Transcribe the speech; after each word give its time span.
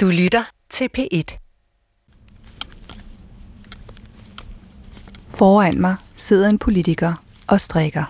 Du 0.00 0.06
lytter 0.06 0.42
til 0.70 0.88
P1. 0.98 1.38
Foran 5.34 5.80
mig 5.80 5.96
sidder 6.16 6.48
en 6.48 6.58
politiker 6.58 7.24
og 7.46 7.60
strikker. 7.60 8.04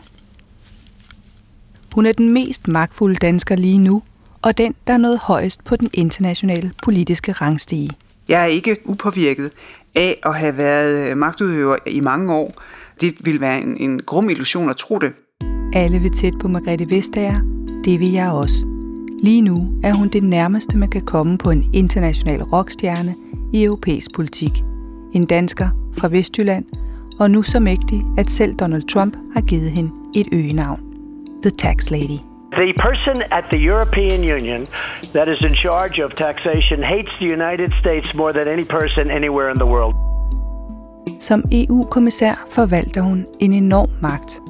Hun 1.94 2.06
er 2.06 2.12
den 2.12 2.32
mest 2.32 2.68
magtfulde 2.68 3.16
dansker 3.16 3.56
lige 3.56 3.78
nu, 3.78 4.02
og 4.42 4.58
den, 4.58 4.74
der 4.86 4.92
er 4.92 4.96
nået 4.96 5.18
højst 5.18 5.64
på 5.64 5.76
den 5.76 5.88
internationale 5.94 6.72
politiske 6.82 7.32
rangstige. 7.32 7.90
Jeg 8.28 8.42
er 8.42 8.46
ikke 8.46 8.76
upåvirket 8.84 9.52
af 9.94 10.20
at 10.22 10.38
have 10.38 10.56
været 10.56 11.18
magtudøver 11.18 11.76
i 11.86 12.00
mange 12.00 12.34
år. 12.34 12.62
Det 13.00 13.14
vil 13.24 13.40
være 13.40 13.60
en, 13.60 13.76
en 13.76 14.02
grum 14.02 14.30
illusion 14.30 14.70
at 14.70 14.76
tro 14.76 14.98
det. 14.98 15.12
Alle 15.72 15.98
vil 15.98 16.10
tæt 16.10 16.34
på 16.40 16.48
Margrethe 16.48 16.90
Vestager. 16.90 17.40
Det 17.84 18.00
vil 18.00 18.12
jeg 18.12 18.30
også. 18.30 18.77
Lige 19.22 19.42
nu 19.42 19.56
er 19.82 19.92
hun 19.92 20.08
det 20.08 20.22
nærmeste, 20.22 20.76
man 20.76 20.88
kan 20.88 21.02
komme 21.02 21.38
på 21.38 21.50
en 21.50 21.70
international 21.72 22.42
rockstjerne 22.42 23.14
i 23.52 23.64
europæisk 23.64 24.14
politik. 24.14 24.50
En 25.12 25.26
dansker 25.26 25.68
fra 25.98 26.08
Vestjylland, 26.08 26.64
og 27.20 27.30
nu 27.30 27.42
så 27.42 27.60
mægtig, 27.60 28.02
at 28.18 28.30
selv 28.30 28.54
Donald 28.54 28.82
Trump 28.82 29.16
har 29.34 29.40
givet 29.40 29.70
hende 29.70 29.90
et 30.16 30.26
øgenavn. 30.32 30.80
The 31.42 31.50
Tax 31.50 31.90
Lady. 31.90 32.18
The 32.52 32.74
person 32.86 33.22
at 33.30 33.44
the 33.52 33.66
European 33.68 34.20
Union 34.20 34.66
that 35.14 35.28
is 35.28 35.40
in 35.40 35.54
charge 35.54 36.04
of 36.04 36.10
taxation 36.10 36.82
hates 36.82 37.12
the 37.20 37.32
United 37.32 37.70
States 37.80 38.14
more 38.14 38.32
than 38.32 38.48
any 38.48 38.64
person 38.64 39.10
anywhere 39.10 39.50
in 39.50 39.56
the 39.56 39.70
world. 39.74 39.94
Som 41.20 41.44
EU-kommissær 41.52 42.46
forvalter 42.50 43.00
hun 43.00 43.26
en 43.40 43.52
enorm 43.52 43.88
magt, 44.02 44.40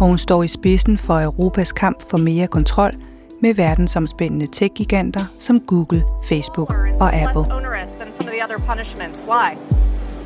og 0.00 0.06
hun 0.06 0.18
står 0.18 0.42
i 0.42 0.48
spidsen 0.48 0.98
for 0.98 1.20
Europas 1.20 1.72
kamp 1.72 2.02
for 2.10 2.18
mere 2.18 2.46
kontrol 2.46 2.92
med 3.44 3.54
verdensomspændende 3.54 4.46
tech-giganter 4.46 5.24
som 5.38 5.60
Google, 5.60 6.04
Facebook 6.28 6.74
og 7.00 7.14
Apple. 7.14 7.44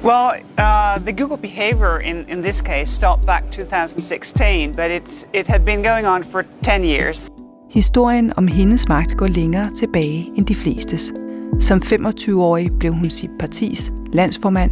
Well, 0.05 0.31
uh, 0.59 1.05
the 1.07 1.13
Google 1.13 1.39
behavior 1.39 1.99
in, 1.99 2.17
in 2.29 2.43
this 2.43 2.57
case 2.57 2.95
stopped 2.95 3.27
back 3.27 3.51
2016, 3.51 4.73
but 4.77 4.91
it, 4.91 5.27
it 5.35 5.47
had 5.47 5.61
been 5.65 5.83
going 5.83 6.07
on 6.07 6.25
for 6.25 6.43
10 6.63 6.71
years. 6.85 7.31
Historien 7.71 8.33
om 8.37 8.49
hendes 8.49 8.89
magt 8.89 9.17
går 9.17 9.27
længere 9.27 9.75
tilbage 9.75 10.31
end 10.37 10.47
de 10.47 10.55
flestes. 10.55 11.13
Som 11.61 11.83
25-årig 11.85 12.69
blev 12.79 12.93
hun 12.93 13.11
sit 13.11 13.31
partis 13.41 13.93
landsformand. 14.13 14.71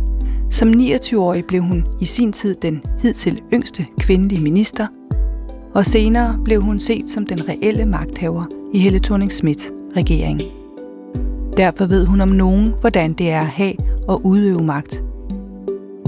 Som 0.51 0.69
29-årig 0.69 1.45
blev 1.45 1.63
hun 1.63 1.87
i 2.01 2.05
sin 2.05 2.33
tid 2.33 2.55
den 2.55 2.83
hidtil 3.03 3.43
yngste 3.53 3.87
kvindelige 4.01 4.43
minister. 4.43 4.87
Og 5.77 5.87
senere 5.87 6.39
blev 6.45 6.63
hun 6.63 6.81
set 6.81 7.11
som 7.11 7.27
den 7.27 7.49
reelle 7.49 7.87
magthaver 7.87 8.45
i 8.73 8.79
Helle 8.79 8.99
thorning 8.99 9.33
Schmidt 9.33 9.73
regering. 9.97 10.43
Derfor 11.57 11.87
ved 11.87 12.07
hun 12.07 12.21
om 12.21 12.29
nogen, 12.29 12.75
hvordan 12.81 13.13
det 13.13 13.31
er 13.31 13.41
at 13.41 13.47
have 13.47 13.75
og 14.09 14.27
udøve 14.27 14.63
magt. 14.63 15.05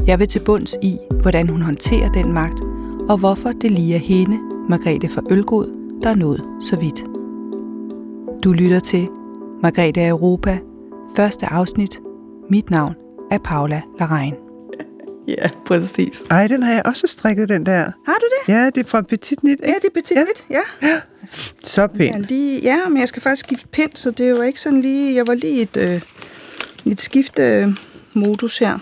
Jeg 0.06 0.18
vil 0.18 0.28
til 0.28 0.40
bunds 0.44 0.76
i, 0.82 0.98
hvordan 1.22 1.48
hun 1.48 1.62
håndterer 1.62 2.12
den 2.12 2.32
magt, 2.32 2.60
og 3.08 3.18
hvorfor 3.18 3.52
det 3.52 3.70
lige 3.70 3.94
er 3.94 3.98
hende, 3.98 4.38
Margrethe 4.68 5.08
for 5.08 5.22
Ølgod, 5.30 5.64
der 6.02 6.10
er 6.10 6.14
nået 6.14 6.44
så 6.60 6.76
vidt. 6.80 7.04
Du 8.44 8.52
lytter 8.52 8.80
til 8.80 9.08
Margrethe 9.62 10.00
af 10.00 10.08
Europa, 10.08 10.58
første 11.16 11.46
afsnit. 11.46 12.00
Mit 12.50 12.70
navn 12.70 12.94
er 13.30 13.38
Paula 13.38 13.82
Larein. 14.00 14.47
Ja, 15.28 15.46
præcis. 15.66 16.22
Ej, 16.30 16.46
den 16.46 16.62
har 16.62 16.72
jeg 16.72 16.82
også 16.84 17.06
strikket, 17.06 17.48
den 17.48 17.66
der. 17.66 17.82
Har 17.82 18.14
du 18.20 18.26
det? 18.30 18.52
Ja, 18.54 18.66
det 18.66 18.86
er 18.86 18.88
fra 18.88 19.00
Petit 19.00 19.38
Knit. 19.40 19.60
Ja, 19.66 19.72
det 19.72 19.84
er 19.84 19.94
Petit 19.94 20.12
Knit, 20.12 20.46
ja. 20.50 20.88
ja. 20.88 21.00
Så 21.64 21.86
pænt. 21.86 22.14
Ja, 22.14 22.20
lige, 22.20 22.60
ja, 22.62 22.88
men 22.88 22.98
jeg 23.00 23.08
skal 23.08 23.22
faktisk 23.22 23.46
skifte 23.46 23.68
pind, 23.68 23.90
så 23.94 24.10
det 24.10 24.26
er 24.26 24.30
jo 24.30 24.42
ikke 24.42 24.60
sådan 24.60 24.80
lige... 24.80 25.16
Jeg 25.16 25.26
var 25.26 25.34
lige 25.34 25.62
et, 25.62 25.76
øh, 25.76 26.00
et 26.86 27.00
skifte 27.00 27.74
modus 28.14 28.58
her. 28.58 28.78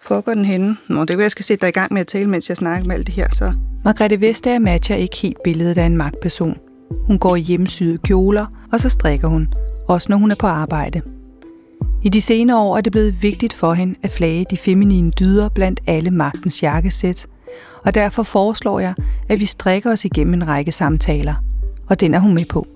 Fucker 0.00 0.34
den 0.34 0.44
henne? 0.44 0.76
Nå, 0.88 1.04
det 1.04 1.14
er 1.14 1.20
jeg 1.20 1.30
skal 1.30 1.44
sætte 1.44 1.60
dig 1.60 1.68
i 1.68 1.72
gang 1.72 1.92
med 1.92 2.00
at 2.00 2.06
tale, 2.06 2.28
mens 2.28 2.48
jeg 2.48 2.56
snakker 2.56 2.86
med 2.86 2.96
alt 2.96 3.06
det 3.06 3.14
her, 3.14 3.28
så... 3.32 3.52
Margrethe 3.84 4.20
Vestager 4.20 4.58
matcher 4.58 4.96
ikke 4.96 5.16
helt 5.16 5.42
billedet 5.44 5.78
af 5.78 5.84
en 5.84 5.96
magtperson. 5.96 6.58
Hun 7.06 7.18
går 7.18 7.36
i 7.36 7.40
hjemmesyede 7.40 7.98
kjoler, 7.98 8.46
og 8.72 8.80
så 8.80 8.88
strikker 8.88 9.28
hun, 9.28 9.48
også 9.88 10.06
når 10.10 10.16
hun 10.16 10.30
er 10.30 10.34
på 10.34 10.46
arbejde. 10.46 11.02
I 12.02 12.08
de 12.08 12.20
senere 12.20 12.58
år 12.58 12.76
er 12.76 12.80
det 12.80 12.92
blevet 12.92 13.22
vigtigt 13.22 13.52
for 13.52 13.72
hende 13.72 13.94
at 14.02 14.10
flage 14.10 14.46
de 14.50 14.56
feminine 14.56 15.10
dyder 15.10 15.48
blandt 15.48 15.80
alle 15.86 16.10
magtens 16.10 16.62
jakkesæt, 16.62 17.26
og 17.84 17.94
derfor 17.94 18.22
foreslår 18.22 18.80
jeg, 18.80 18.94
at 19.28 19.40
vi 19.40 19.46
strikker 19.46 19.92
os 19.92 20.04
igennem 20.04 20.34
en 20.34 20.48
række 20.48 20.72
samtaler, 20.72 21.34
og 21.86 22.00
den 22.00 22.14
er 22.14 22.18
hun 22.18 22.34
med 22.34 22.44
på. 22.44 22.66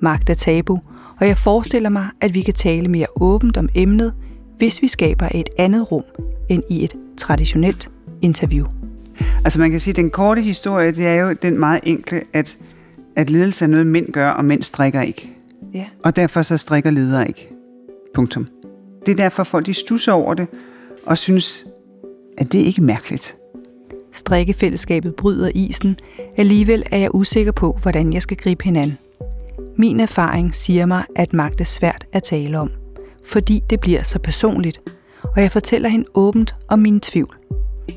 Magt 0.00 0.30
er 0.30 0.34
tabu, 0.34 0.78
og 1.20 1.26
jeg 1.26 1.36
forestiller 1.36 1.88
mig, 1.90 2.08
at 2.20 2.34
vi 2.34 2.42
kan 2.42 2.54
tale 2.54 2.88
mere 2.88 3.06
åbent 3.16 3.56
om 3.56 3.68
emnet, 3.74 4.12
hvis 4.58 4.82
vi 4.82 4.88
skaber 4.88 5.28
et 5.34 5.48
andet 5.58 5.92
rum 5.92 6.04
end 6.48 6.62
i 6.70 6.84
et 6.84 6.94
traditionelt 7.16 7.90
interview. 8.22 8.66
Altså 9.44 9.60
man 9.60 9.70
kan 9.70 9.80
sige, 9.80 9.92
at 9.92 9.96
den 9.96 10.10
korte 10.10 10.40
historie, 10.42 10.92
det 10.92 11.06
er 11.06 11.14
jo 11.14 11.32
den 11.32 11.60
meget 11.60 11.80
enkle, 11.82 12.22
at, 12.32 12.58
at 13.16 13.30
ledelse 13.30 13.64
er 13.64 13.68
noget, 13.68 13.86
mænd 13.86 14.12
gør, 14.12 14.30
og 14.30 14.44
mænd 14.44 14.62
strikker 14.62 15.02
ikke. 15.02 15.30
Ja. 15.74 15.84
Og 16.04 16.16
derfor 16.16 16.42
så 16.42 16.56
strikker 16.56 16.90
ledere 16.90 17.28
ikke. 17.28 17.53
Punktum. 18.14 18.46
Det 19.06 19.12
er 19.12 19.16
derfor, 19.16 19.44
folk 19.44 19.66
de 19.66 19.74
stusser 19.74 20.12
over 20.12 20.34
det, 20.34 20.46
og 21.06 21.18
synes, 21.18 21.66
at 22.38 22.52
det 22.52 22.58
ikke 22.58 22.80
er 22.80 22.86
mærkeligt. 22.86 23.36
Strikkefællesskabet 24.12 25.14
bryder 25.14 25.50
isen. 25.54 25.96
Alligevel 26.36 26.82
er 26.90 26.98
jeg 26.98 27.14
usikker 27.14 27.52
på, 27.52 27.78
hvordan 27.82 28.12
jeg 28.12 28.22
skal 28.22 28.36
gribe 28.36 28.64
hinanden. 28.64 28.98
Min 29.76 30.00
erfaring 30.00 30.54
siger 30.54 30.86
mig, 30.86 31.04
at 31.16 31.32
magt 31.32 31.60
er 31.60 31.64
svært 31.64 32.06
at 32.12 32.22
tale 32.22 32.58
om, 32.58 32.70
fordi 33.24 33.62
det 33.70 33.80
bliver 33.80 34.02
så 34.02 34.18
personligt, 34.18 34.80
og 35.22 35.42
jeg 35.42 35.52
fortæller 35.52 35.88
hende 35.88 36.06
åbent 36.14 36.54
om 36.68 36.78
min 36.78 37.00
tvivl. 37.00 37.36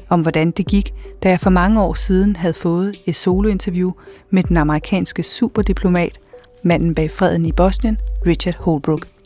Om 0.09 0.21
hvordan 0.21 0.51
det 0.51 0.67
gik, 0.67 0.93
da 1.23 1.29
jeg 1.29 1.39
for 1.39 1.49
mange 1.49 1.81
år 1.81 1.93
siden 1.93 2.35
havde 2.35 2.53
fået 2.53 2.95
et 3.05 3.15
solointerview 3.15 3.91
med 4.29 4.43
den 4.43 4.57
amerikanske 4.57 5.23
superdiplomat, 5.23 6.19
manden 6.63 6.95
bag 6.95 7.11
freden 7.11 7.45
i 7.45 7.51
Bosnien, 7.51 7.97
Richard 8.25 8.55
Holbrooke. 8.55 9.16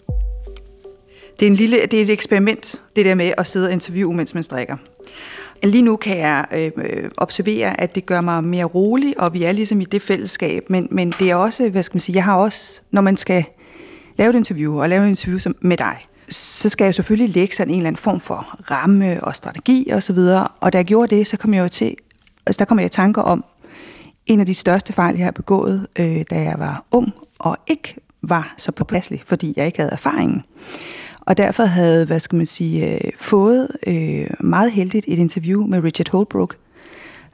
Det 1.41 1.47
er, 1.47 1.52
en 1.52 1.56
lille, 1.56 1.78
det 1.78 1.94
er 1.94 2.02
et 2.02 2.09
eksperiment, 2.09 2.81
det 2.96 3.06
der 3.06 3.16
med 3.16 3.34
at 3.38 3.47
sidde 3.47 3.68
og 3.68 3.74
interviewe, 3.74 4.13
mens 4.13 4.34
man 4.34 4.44
strikker. 4.44 4.78
Lige 5.63 5.81
nu 5.81 5.96
kan 5.96 6.18
jeg 6.18 6.46
øh, 6.52 7.09
observere, 7.18 7.81
at 7.81 7.96
det 7.96 8.06
gør 8.06 8.22
mig 8.22 8.44
mere 8.44 8.66
rolig, 8.66 9.19
og 9.19 9.34
vi 9.34 9.44
er 9.44 9.52
ligesom 9.52 9.81
i 9.81 9.84
det 9.84 10.02
fællesskab. 10.02 10.69
Men, 10.69 10.88
men 10.91 11.13
det 11.19 11.31
er 11.31 11.35
også, 11.35 11.69
hvad 11.69 11.84
skal 11.84 11.96
man 11.96 12.00
sige, 12.00 12.16
jeg 12.16 12.24
har 12.24 12.38
også, 12.38 12.81
når 12.91 13.02
man 13.02 13.18
skal 13.18 13.44
lave 14.18 14.29
et 14.29 14.35
interview, 14.35 14.81
og 14.81 14.90
lave 14.90 15.06
et 15.06 15.09
interview 15.09 15.40
som 15.40 15.56
med 15.62 15.78
dig, 15.78 15.97
så 16.29 16.69
skal 16.69 16.85
jeg 16.85 16.96
selvfølgelig 16.96 17.35
lægge 17.35 17.56
sådan 17.56 17.73
en 17.73 17.78
eller 17.78 17.88
anden 17.88 18.02
form 18.02 18.19
for 18.19 18.58
ramme 18.72 19.23
og 19.23 19.35
strategi 19.35 19.90
og 19.90 20.03
så 20.03 20.13
videre. 20.13 20.47
Og 20.59 20.73
da 20.73 20.78
jeg 20.78 20.85
gjorde 20.85 21.16
det, 21.16 21.28
så 21.28 21.38
kom 21.38 21.53
jeg 21.53 21.62
jo 21.62 21.68
til, 21.68 21.96
altså 22.46 22.59
der 22.59 22.66
kom 22.66 22.79
jeg 22.79 22.85
i 22.85 22.90
tanker 22.90 23.22
om 23.22 23.44
en 24.25 24.40
af 24.40 24.46
de 24.46 24.53
største 24.53 24.94
fejl, 24.94 25.16
jeg 25.16 25.25
har 25.25 25.31
begået, 25.31 25.88
øh, 26.00 26.23
da 26.29 26.41
jeg 26.41 26.56
var 26.58 26.85
ung 26.91 27.13
og 27.40 27.58
ikke 27.68 27.96
var 28.22 28.53
så 28.58 28.72
påpasselig, 28.72 29.23
fordi 29.25 29.53
jeg 29.56 29.66
ikke 29.66 29.79
havde 29.79 29.91
erfaringen 29.91 30.44
og 31.31 31.37
derfor 31.37 31.63
havde, 31.63 32.05
hvad 32.05 32.19
skal 32.19 32.35
man 32.35 32.45
sige, 32.45 32.93
øh, 32.93 33.11
fået 33.19 33.67
øh, 33.87 34.27
meget 34.39 34.71
heldigt 34.71 35.05
et 35.07 35.19
interview 35.19 35.67
med 35.67 35.83
Richard 35.83 36.11
Holbrooke, 36.11 36.55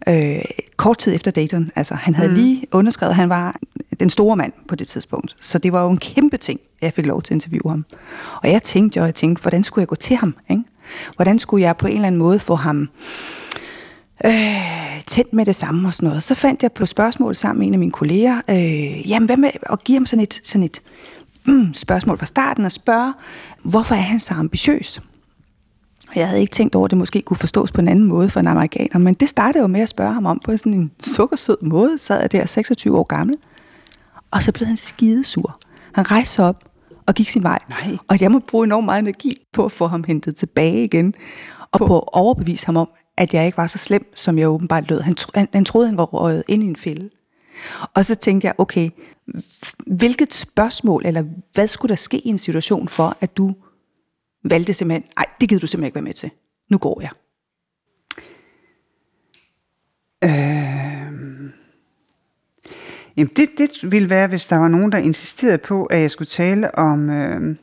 øh, 0.08 0.42
kort 0.76 0.98
tid 0.98 1.16
efter 1.16 1.32
Dayton. 1.32 1.72
Altså, 1.76 1.94
han 1.94 2.16
havde 2.16 2.30
mm. 2.30 2.36
lige 2.36 2.68
underskrevet, 2.72 3.10
at 3.10 3.16
han 3.16 3.30
var 3.30 3.56
den 4.00 4.10
store 4.10 4.36
mand 4.36 4.54
på 4.68 4.76
det 4.76 4.88
tidspunkt. 4.88 5.36
Så 5.42 5.58
det 5.58 5.74
var 5.74 5.84
jo 5.84 5.90
en 5.90 5.98
kæmpe 5.98 6.38
ting, 6.38 6.60
at 6.80 6.86
jeg 6.86 6.94
fik 6.94 7.06
lov 7.06 7.22
til 7.22 7.34
at 7.34 7.36
interviewe 7.36 7.70
ham. 7.72 7.86
Og 8.44 8.52
jeg 8.52 8.64
tænkte 8.64 9.00
jo, 9.00 9.06
jeg 9.06 9.16
tænkte, 9.16 9.42
hvordan 9.42 9.64
skulle 9.64 9.84
jeg 9.84 9.88
gå 9.88 9.96
til 9.96 10.16
ham? 10.16 10.36
Ikke? 10.50 10.64
Hvordan 11.16 11.40
skulle 11.40 11.64
jeg 11.64 11.78
på 11.78 11.88
en 11.88 11.94
eller 11.94 12.08
anden 12.08 12.20
måde 12.20 12.40
få 12.40 12.56
ham 12.56 12.90
øh, 14.26 15.04
tændt 15.08 15.34
med 15.34 15.46
det 15.46 15.56
samme 15.56 15.88
og 15.88 15.94
sådan 15.94 16.08
noget. 16.08 16.24
Så 16.24 16.36
fandt 16.36 16.64
jeg 16.64 16.72
på 16.72 16.86
spørgsmål 16.86 17.36
sammen 17.36 17.60
med 17.60 17.68
en 17.68 17.74
af 17.74 17.80
mine 17.80 17.92
kolleger, 17.92 18.42
øh, 18.50 19.10
jamen 19.10 19.26
hvad 19.26 19.38
med 19.38 19.50
at 19.70 19.84
give 19.84 19.96
ham 19.96 20.06
sådan 20.06 20.24
et, 20.24 20.42
sådan 20.44 20.64
et 20.64 20.82
spørgsmål 21.74 22.18
fra 22.18 22.26
starten 22.26 22.66
og 22.66 22.72
spørge, 22.72 23.14
hvorfor 23.64 23.96
er 23.96 24.00
han 24.00 24.20
så 24.20 24.34
ambitiøs? 24.34 25.02
Jeg 26.16 26.28
havde 26.28 26.42
ikke 26.42 26.52
tænkt 26.52 26.76
over, 26.76 26.86
at 26.86 26.92
det 26.92 26.98
måske 26.98 27.22
kunne 27.22 27.38
forstås 27.38 27.72
på 27.72 27.82
en 27.82 27.88
anden 27.88 28.06
måde 28.06 28.30
for 28.30 28.40
en 28.40 28.48
amerikaner, 28.48 29.00
men 29.00 29.14
det 29.14 29.30
startede 29.30 29.62
jo 29.62 29.68
med 29.68 29.82
at 29.82 29.90
spørge 29.90 30.14
ham 30.14 30.26
om 30.26 30.40
på 30.46 30.58
sådan 30.58 30.74
en 30.74 30.92
sukkersød 31.00 31.58
måde, 31.62 31.98
sad 31.98 32.22
jeg 32.22 32.32
der 32.32 32.46
26 32.46 32.98
år 32.98 33.04
gammel. 33.04 33.36
Og 34.32 34.44
så 34.44 34.52
blev 34.52 34.68
han 34.68 34.78
skidesur. 34.78 35.60
Han 35.94 36.12
rejste 36.12 36.34
sig 36.34 36.46
op 36.46 36.64
og 37.06 37.16
gik 37.16 37.30
sin 37.30 37.44
vej. 37.44 37.60
Nej. 37.70 37.98
Og 38.08 38.22
jeg 38.22 38.32
må 38.32 38.40
bruge 38.40 38.66
enormt 38.66 38.86
meget 38.86 39.00
energi 39.00 39.36
på 39.54 39.66
at 39.66 39.72
få 39.72 39.88
ham 39.88 40.04
hentet 40.04 40.36
tilbage 40.36 40.84
igen, 40.84 41.14
og 41.72 41.80
på 41.80 41.98
at 41.98 42.04
overbevise 42.08 42.66
ham 42.66 42.78
om, 42.78 42.90
at 43.18 43.34
jeg 43.34 43.46
ikke 43.46 43.58
var 43.58 43.68
så 43.68 43.78
slem, 43.78 44.12
som 44.16 44.38
jeg 44.38 44.50
åbenbart 44.50 44.90
lød. 44.90 45.02
Han, 45.02 45.16
tro, 45.16 45.32
han, 45.36 45.48
han 45.54 45.66
troede, 45.66 45.88
han 45.88 45.98
var 45.98 46.06
røget 46.06 46.44
ind 46.48 46.64
i 46.64 46.68
en 46.68 46.76
fælde. 46.76 47.10
Og 47.94 48.06
så 48.06 48.16
tænkte 48.16 48.46
jeg, 48.48 48.56
okay, 48.58 48.90
hvilket 49.88 50.34
spørgsmål, 50.34 51.06
eller 51.06 51.24
hvad 51.54 51.68
skulle 51.68 51.90
der 51.90 51.96
ske 51.96 52.18
i 52.18 52.28
en 52.28 52.38
situation 52.38 52.88
for, 52.88 53.18
at 53.22 53.38
du 53.38 53.56
valgte 54.44 54.74
simpelthen, 54.74 55.10
nej, 55.18 55.26
det 55.42 55.50
gider 55.50 55.60
du 55.60 55.68
simpelthen 55.68 55.88
ikke 55.88 55.96
være 55.96 56.04
med 56.04 56.14
til. 56.14 56.32
Nu 56.70 56.78
går 56.78 57.02
jeg. 57.02 57.12
Øh, 60.24 60.98
Jamen 63.18 63.32
det, 63.36 63.50
det 63.58 63.92
ville 63.92 64.10
være, 64.10 64.28
hvis 64.28 64.48
der 64.48 64.56
var 64.56 64.68
nogen, 64.68 64.92
der 64.92 64.98
insisterede 64.98 65.58
på, 65.58 65.86
at 65.86 66.00
jeg 66.00 66.12
skulle 66.12 66.28
tale 66.28 66.76
om, 66.76 67.10
øh, 67.10 67.56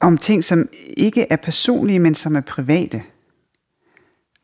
om 0.00 0.18
ting, 0.18 0.44
som 0.44 0.68
ikke 0.96 1.26
er 1.30 1.36
personlige, 1.36 1.98
men 1.98 2.14
som 2.14 2.36
er 2.36 2.40
private. 2.40 3.02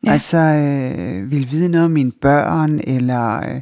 Ja. 0.05 0.11
Altså 0.11 0.37
øh, 0.37 1.31
vil 1.31 1.51
vide 1.51 1.69
noget 1.69 1.85
om 1.85 1.91
mine 1.91 2.11
børn, 2.11 2.79
eller, 2.79 3.37
øh, 3.37 3.61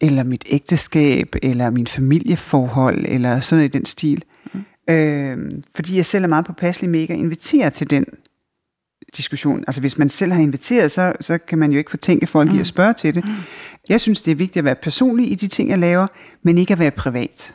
eller 0.00 0.22
mit 0.22 0.44
ægteskab, 0.46 1.34
eller 1.42 1.70
min 1.70 1.86
familieforhold, 1.86 3.04
eller 3.08 3.40
sådan 3.40 3.64
i 3.64 3.68
den 3.68 3.84
stil. 3.84 4.24
Mm. 4.54 4.94
Øh, 4.94 5.50
fordi 5.74 5.96
jeg 5.96 6.04
selv 6.04 6.24
er 6.24 6.28
meget 6.28 6.46
påpasselig 6.46 6.90
med 6.90 7.00
ikke 7.00 7.14
at 7.14 7.20
invitere 7.20 7.70
til 7.70 7.90
den 7.90 8.04
diskussion. 9.16 9.64
Altså 9.66 9.80
hvis 9.80 9.98
man 9.98 10.08
selv 10.08 10.32
har 10.32 10.42
inviteret, 10.42 10.90
så, 10.90 11.12
så 11.20 11.38
kan 11.38 11.58
man 11.58 11.72
jo 11.72 11.78
ikke 11.78 11.90
fortænke 11.90 12.26
folk 12.26 12.50
mm. 12.50 12.56
i 12.56 12.60
at 12.60 12.66
spørge 12.66 12.92
til 12.92 13.14
det. 13.14 13.24
Mm. 13.24 13.30
Jeg 13.88 14.00
synes, 14.00 14.22
det 14.22 14.30
er 14.30 14.34
vigtigt 14.34 14.56
at 14.56 14.64
være 14.64 14.74
personlig 14.74 15.32
i 15.32 15.34
de 15.34 15.46
ting, 15.46 15.70
jeg 15.70 15.78
laver, 15.78 16.06
men 16.42 16.58
ikke 16.58 16.72
at 16.72 16.78
være 16.78 16.90
privat. 16.90 17.54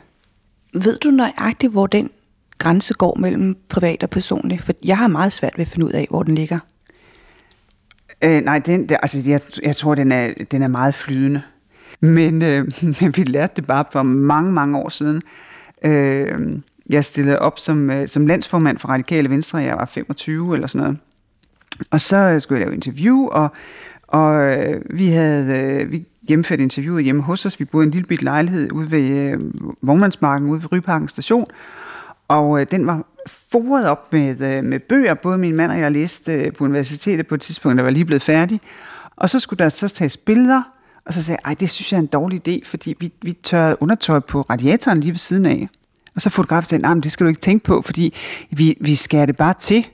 Ved 0.74 0.98
du 0.98 1.10
nøjagtigt, 1.10 1.72
hvor 1.72 1.86
den 1.86 2.10
grænse 2.58 2.94
går 2.94 3.16
mellem 3.18 3.56
privat 3.68 4.02
og 4.02 4.10
personlig? 4.10 4.60
For 4.60 4.72
jeg 4.84 4.98
har 4.98 5.08
meget 5.08 5.32
svært 5.32 5.52
ved 5.56 5.66
at 5.66 5.72
finde 5.72 5.86
ud 5.86 5.92
af, 5.92 6.06
hvor 6.10 6.22
den 6.22 6.34
ligger. 6.34 6.58
Øh, 8.24 8.40
nej, 8.40 8.58
den, 8.58 8.88
der, 8.88 8.96
altså, 8.96 9.22
jeg, 9.26 9.40
jeg 9.62 9.76
tror, 9.76 9.94
den 9.94 10.12
er, 10.12 10.34
den 10.50 10.62
er 10.62 10.68
meget 10.68 10.94
flydende. 10.94 11.42
Men, 12.02 12.42
øh, 12.42 12.72
men 13.00 13.16
vi 13.16 13.22
lærte 13.22 13.52
det 13.56 13.66
bare 13.66 13.84
for 13.92 14.02
mange, 14.02 14.52
mange 14.52 14.78
år 14.78 14.88
siden. 14.88 15.22
Øh, 15.84 16.58
jeg 16.88 17.04
stillede 17.04 17.38
op 17.38 17.58
som, 17.58 17.90
øh, 17.90 18.08
som 18.08 18.26
landsformand 18.26 18.78
for 18.78 18.88
Radikale 18.88 19.30
Venstre, 19.30 19.58
jeg 19.58 19.76
var 19.76 19.84
25 19.84 20.54
eller 20.54 20.66
sådan 20.66 20.82
noget. 20.82 20.98
Og 21.90 22.00
så 22.00 22.16
øh, 22.16 22.40
skulle 22.40 22.60
jeg 22.60 22.66
lave 22.66 22.74
interview, 22.74 23.26
og, 23.26 23.48
og 24.02 24.42
øh, 24.42 24.82
vi 24.90 25.08
havde 25.08 25.58
øh, 25.58 25.92
vi 25.92 26.06
gennemført 26.28 26.60
interviewet 26.60 27.04
hjemme 27.04 27.22
hos 27.22 27.46
os. 27.46 27.60
Vi 27.60 27.64
boede 27.64 27.84
i 27.84 27.86
en 27.86 27.90
lille 27.90 28.06
bit 28.06 28.22
lejlighed 28.22 28.72
ude 28.72 28.90
ved 28.90 29.10
øh, 29.10 29.40
Vognmandsmarken, 29.82 30.48
ude 30.48 30.62
ved 30.62 30.72
Ryparken 30.72 31.08
station. 31.08 31.46
Og 32.28 32.60
øh, 32.60 32.66
den 32.70 32.86
var 32.86 33.06
foret 33.52 33.86
op 33.86 34.12
med, 34.12 34.58
øh, 34.58 34.64
med 34.64 34.80
bøger. 34.80 35.14
Både 35.14 35.38
min 35.38 35.56
mand 35.56 35.72
og 35.72 35.78
jeg 35.78 35.92
læste 35.92 36.32
øh, 36.32 36.52
på 36.52 36.64
universitetet 36.64 37.26
på 37.26 37.34
et 37.34 37.40
tidspunkt, 37.40 37.76
der 37.76 37.82
var 37.82 37.90
lige 37.90 38.04
blevet 38.04 38.22
færdig. 38.22 38.60
Og 39.16 39.30
så 39.30 39.40
skulle 39.40 39.58
der 39.58 39.68
så 39.68 39.88
tages 39.88 40.16
billeder, 40.16 40.62
og 41.06 41.14
så 41.14 41.22
sagde 41.22 41.40
jeg, 41.46 41.60
det 41.60 41.70
synes 41.70 41.92
jeg 41.92 41.98
er 41.98 42.02
en 42.02 42.06
dårlig 42.06 42.48
idé, 42.48 42.60
fordi 42.64 42.94
vi, 43.00 43.12
vi 43.22 43.32
tørrede 43.32 43.76
undertøj 43.80 44.20
på 44.20 44.40
radiatoren 44.40 45.00
lige 45.00 45.10
ved 45.10 45.18
siden 45.18 45.46
af. 45.46 45.68
Og 46.14 46.20
så 46.20 46.30
fotografen 46.30 46.68
sagde, 46.68 46.82
nej, 46.82 46.94
men 46.94 47.02
det 47.02 47.12
skal 47.12 47.24
du 47.24 47.28
ikke 47.28 47.40
tænke 47.40 47.64
på, 47.64 47.82
fordi 47.82 48.14
vi, 48.50 48.76
vi 48.80 48.94
skærer 48.94 49.26
det 49.26 49.36
bare 49.36 49.54
til. 49.54 49.88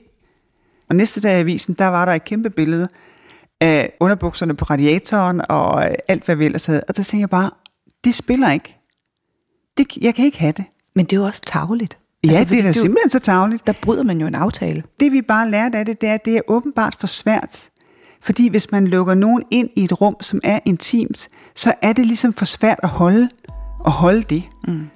Og 0.89 0.95
næste 0.95 1.21
dag 1.21 1.37
i 1.37 1.39
avisen, 1.39 1.73
der 1.73 1.85
var 1.85 2.05
der 2.05 2.13
et 2.13 2.23
kæmpe 2.23 2.49
billede 2.49 2.87
af 3.61 3.91
underbukserne 3.99 4.55
på 4.55 4.65
radiatoren 4.65 5.41
og 5.49 5.85
alt, 6.07 6.25
hvad 6.25 6.35
vi 6.35 6.45
ellers 6.45 6.65
havde. 6.65 6.81
Og 6.87 6.97
der 6.97 7.03
tænkte 7.03 7.21
jeg 7.21 7.29
bare, 7.29 7.51
det 8.03 8.15
spiller 8.15 8.51
ikke. 8.51 8.75
Det, 9.77 9.97
jeg 9.97 10.15
kan 10.15 10.25
ikke 10.25 10.39
have 10.39 10.53
det. 10.57 10.65
Men 10.95 11.05
det 11.05 11.13
er 11.13 11.17
jo 11.19 11.25
også 11.25 11.41
tageligt. 11.41 11.97
Ja, 12.23 12.29
altså, 12.29 12.43
det 12.43 12.59
er 12.59 12.63
da 12.63 12.71
simpelthen 12.71 13.09
så 13.09 13.19
tageligt. 13.19 13.67
Der 13.67 13.73
bryder 13.81 14.03
man 14.03 14.21
jo 14.21 14.27
en 14.27 14.35
aftale. 14.35 14.83
Det 14.99 15.11
vi 15.11 15.21
bare 15.21 15.51
lærte 15.51 15.77
af 15.77 15.85
det, 15.85 16.01
det 16.01 16.09
er, 16.09 16.13
at 16.13 16.25
det 16.25 16.37
er 16.37 16.41
åbenbart 16.47 16.95
for 16.99 17.07
svært. 17.07 17.69
Fordi 18.21 18.49
hvis 18.49 18.71
man 18.71 18.87
lukker 18.87 19.13
nogen 19.13 19.43
ind 19.51 19.69
i 19.75 19.83
et 19.83 20.01
rum, 20.01 20.15
som 20.21 20.39
er 20.43 20.59
intimt, 20.65 21.29
så 21.55 21.73
er 21.81 21.93
det 21.93 22.05
ligesom 22.05 22.33
for 22.33 22.45
svært 22.45 22.79
at 22.83 22.89
holde, 22.89 23.29
at 23.85 23.91
holde 23.91 24.21
det. 24.21 24.43
Mm. 24.67 24.87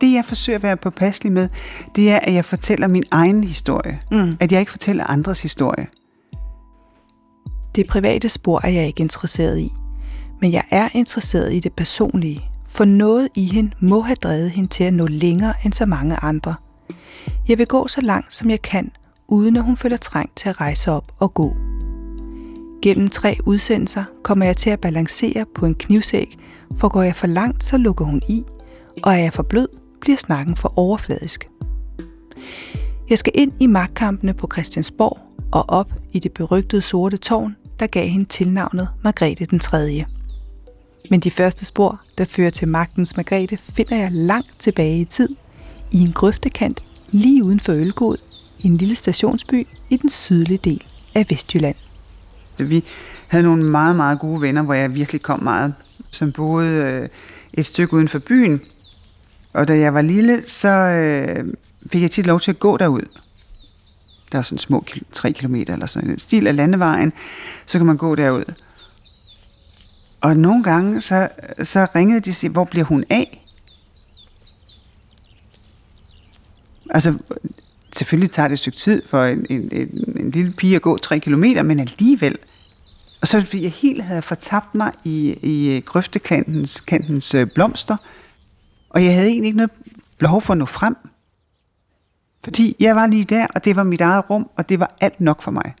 Det 0.00 0.12
jeg 0.12 0.24
forsøger 0.24 0.58
at 0.58 0.62
være 0.62 0.76
påpasselig 0.76 1.32
med, 1.32 1.48
det 1.96 2.10
er, 2.10 2.18
at 2.18 2.34
jeg 2.34 2.44
fortæller 2.44 2.88
min 2.88 3.04
egen 3.10 3.44
historie. 3.44 4.00
Mm. 4.12 4.32
At 4.40 4.52
jeg 4.52 4.60
ikke 4.60 4.72
fortæller 4.72 5.04
andres 5.04 5.42
historie. 5.42 5.86
Det 7.74 7.86
private 7.86 8.28
spor 8.28 8.60
er 8.64 8.68
jeg 8.68 8.86
ikke 8.86 9.00
interesseret 9.00 9.58
i. 9.58 9.72
Men 10.40 10.52
jeg 10.52 10.64
er 10.70 10.88
interesseret 10.94 11.54
i 11.54 11.60
det 11.60 11.72
personlige, 11.72 12.50
for 12.66 12.84
noget 12.84 13.28
i 13.34 13.44
hende 13.44 13.70
må 13.80 14.00
have 14.00 14.16
drevet 14.16 14.50
hende 14.50 14.68
til 14.68 14.84
at 14.84 14.94
nå 14.94 15.06
længere 15.06 15.54
end 15.64 15.72
så 15.72 15.86
mange 15.86 16.16
andre. 16.16 16.54
Jeg 17.48 17.58
vil 17.58 17.66
gå 17.66 17.88
så 17.88 18.00
langt, 18.00 18.34
som 18.34 18.50
jeg 18.50 18.62
kan, 18.62 18.90
uden 19.28 19.56
at 19.56 19.62
hun 19.62 19.76
føler 19.76 19.96
trængt 19.96 20.36
til 20.36 20.48
at 20.48 20.60
rejse 20.60 20.92
op 20.92 21.12
og 21.18 21.34
gå. 21.34 21.56
Gennem 22.82 23.08
tre 23.08 23.36
udsendelser 23.46 24.04
kommer 24.22 24.44
jeg 24.46 24.56
til 24.56 24.70
at 24.70 24.80
balancere 24.80 25.46
på 25.54 25.66
en 25.66 25.74
knivsæg, 25.74 26.36
for 26.78 26.88
går 26.88 27.02
jeg 27.02 27.16
for 27.16 27.26
langt, 27.26 27.64
så 27.64 27.76
lukker 27.76 28.04
hun 28.04 28.22
i, 28.28 28.44
og 29.02 29.12
er 29.12 29.18
jeg 29.18 29.32
for 29.32 29.42
blød, 29.42 29.68
bliver 30.00 30.16
snakken 30.16 30.56
for 30.56 30.72
overfladisk. 30.76 31.48
Jeg 33.10 33.18
skal 33.18 33.32
ind 33.34 33.52
i 33.60 33.66
magtkampene 33.66 34.34
på 34.34 34.48
Christiansborg 34.52 35.18
og 35.52 35.64
op 35.68 35.92
i 36.12 36.18
det 36.18 36.32
berygtede 36.32 36.82
sorte 36.82 37.16
tårn, 37.16 37.56
der 37.80 37.86
gav 37.86 38.08
hende 38.08 38.24
tilnavnet 38.24 38.88
Margrethe 39.04 39.44
den 39.44 39.58
3. 39.58 40.04
Men 41.10 41.20
de 41.20 41.30
første 41.30 41.64
spor, 41.64 42.00
der 42.18 42.24
fører 42.24 42.50
til 42.50 42.68
magtens 42.68 43.16
Margrethe, 43.16 43.56
finder 43.56 43.96
jeg 43.96 44.12
langt 44.12 44.54
tilbage 44.58 45.00
i 45.00 45.04
tid, 45.04 45.28
i 45.92 46.00
en 46.00 46.12
grøftekant 46.12 46.80
lige 47.10 47.44
uden 47.44 47.60
for 47.60 47.72
Ølgod, 47.72 48.16
en 48.64 48.76
lille 48.76 48.94
stationsby 48.94 49.66
i 49.90 49.96
den 49.96 50.08
sydlige 50.10 50.58
del 50.64 50.84
af 51.14 51.26
Vestjylland. 51.30 51.76
Vi 52.64 52.84
havde 53.28 53.44
nogle 53.44 53.64
meget, 53.64 53.96
meget 53.96 54.18
gode 54.18 54.40
venner, 54.40 54.62
hvor 54.62 54.74
jeg 54.74 54.94
virkelig 54.94 55.22
kom 55.22 55.42
meget, 55.42 55.74
som 56.10 56.32
boede 56.32 56.76
øh, 56.76 57.08
et 57.52 57.66
stykke 57.66 57.94
uden 57.94 58.08
for 58.08 58.18
byen. 58.18 58.60
Og 59.52 59.68
da 59.68 59.78
jeg 59.78 59.94
var 59.94 60.00
lille, 60.00 60.42
så 60.46 60.68
øh, 60.68 61.46
fik 61.92 62.02
jeg 62.02 62.10
tit 62.10 62.26
lov 62.26 62.40
til 62.40 62.50
at 62.50 62.58
gå 62.58 62.76
derud. 62.76 63.18
Der 64.32 64.38
er 64.38 64.42
sådan 64.42 64.58
små 64.58 64.84
3 65.12 65.32
km 65.32 65.54
eller 65.54 65.86
sådan 65.86 66.10
en 66.10 66.18
stil 66.18 66.46
af 66.46 66.56
landevejen, 66.56 67.12
så 67.66 67.78
kan 67.78 67.86
man 67.86 67.96
gå 67.96 68.14
derud. 68.14 68.54
Og 70.20 70.36
nogle 70.36 70.64
gange, 70.64 71.00
så, 71.00 71.28
så 71.62 71.86
ringede 71.94 72.20
de 72.20 72.34
sig, 72.34 72.50
hvor 72.50 72.64
bliver 72.64 72.84
hun 72.84 73.04
af? 73.10 73.40
Altså, 76.90 77.14
selvfølgelig 77.96 78.30
tager 78.30 78.48
det 78.48 78.52
et 78.52 78.58
stykke 78.58 78.78
tid 78.78 79.02
for 79.06 79.24
en, 79.24 79.46
en, 79.50 79.68
en, 79.72 80.14
en 80.16 80.30
lille 80.30 80.52
pige 80.52 80.76
at 80.76 80.82
gå 80.82 80.98
3 80.98 81.18
km, 81.18 81.44
men 81.64 81.80
alligevel. 81.80 82.38
Og 83.20 83.28
så 83.28 83.40
fordi 83.40 83.62
jeg 83.62 83.70
helt 83.70 84.02
havde 84.02 84.22
fortabt 84.22 84.74
mig 84.74 84.92
i, 85.04 85.38
i 85.42 85.80
grøftekantens 85.80 86.80
kantens 86.80 87.34
øh, 87.34 87.46
blomster, 87.54 87.96
og 88.90 89.04
jeg 89.04 89.14
havde 89.14 89.28
egentlig 89.28 89.46
ikke 89.46 89.56
noget 89.56 89.70
behov 90.18 90.42
for 90.42 90.52
at 90.52 90.58
nå 90.58 90.64
frem. 90.64 90.96
Fordi 92.44 92.76
jeg 92.80 92.96
var 92.96 93.06
lige 93.06 93.24
der, 93.24 93.46
og 93.54 93.64
det 93.64 93.76
var 93.76 93.82
mit 93.82 94.00
eget 94.00 94.30
rum, 94.30 94.50
og 94.56 94.68
det 94.68 94.80
var 94.80 94.96
alt 95.00 95.20
nok 95.20 95.42
for 95.42 95.50
mig. 95.50 95.74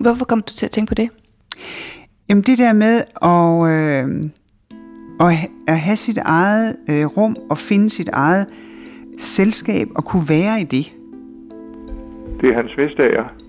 Hvorfor 0.00 0.24
kom 0.24 0.42
du 0.42 0.52
til 0.52 0.66
at 0.66 0.70
tænke 0.70 0.88
på 0.88 0.94
det? 0.94 1.10
Jamen 2.28 2.42
det 2.42 2.58
der 2.58 2.72
med 2.72 3.02
at, 3.22 3.70
øh, 3.70 4.30
at, 5.20 5.50
at 5.68 5.80
have 5.80 5.96
sit 5.96 6.18
eget 6.18 6.76
øh, 6.88 7.06
rum 7.06 7.36
og 7.50 7.58
finde 7.58 7.90
sit 7.90 8.08
eget 8.08 8.46
selskab 9.18 9.88
og 9.94 10.04
kunne 10.04 10.28
være 10.28 10.60
i 10.60 10.64
det. 10.64 10.92
Det 12.40 12.48
er 12.48 12.54
Hans 12.54 12.76
Vestager. 12.76 13.43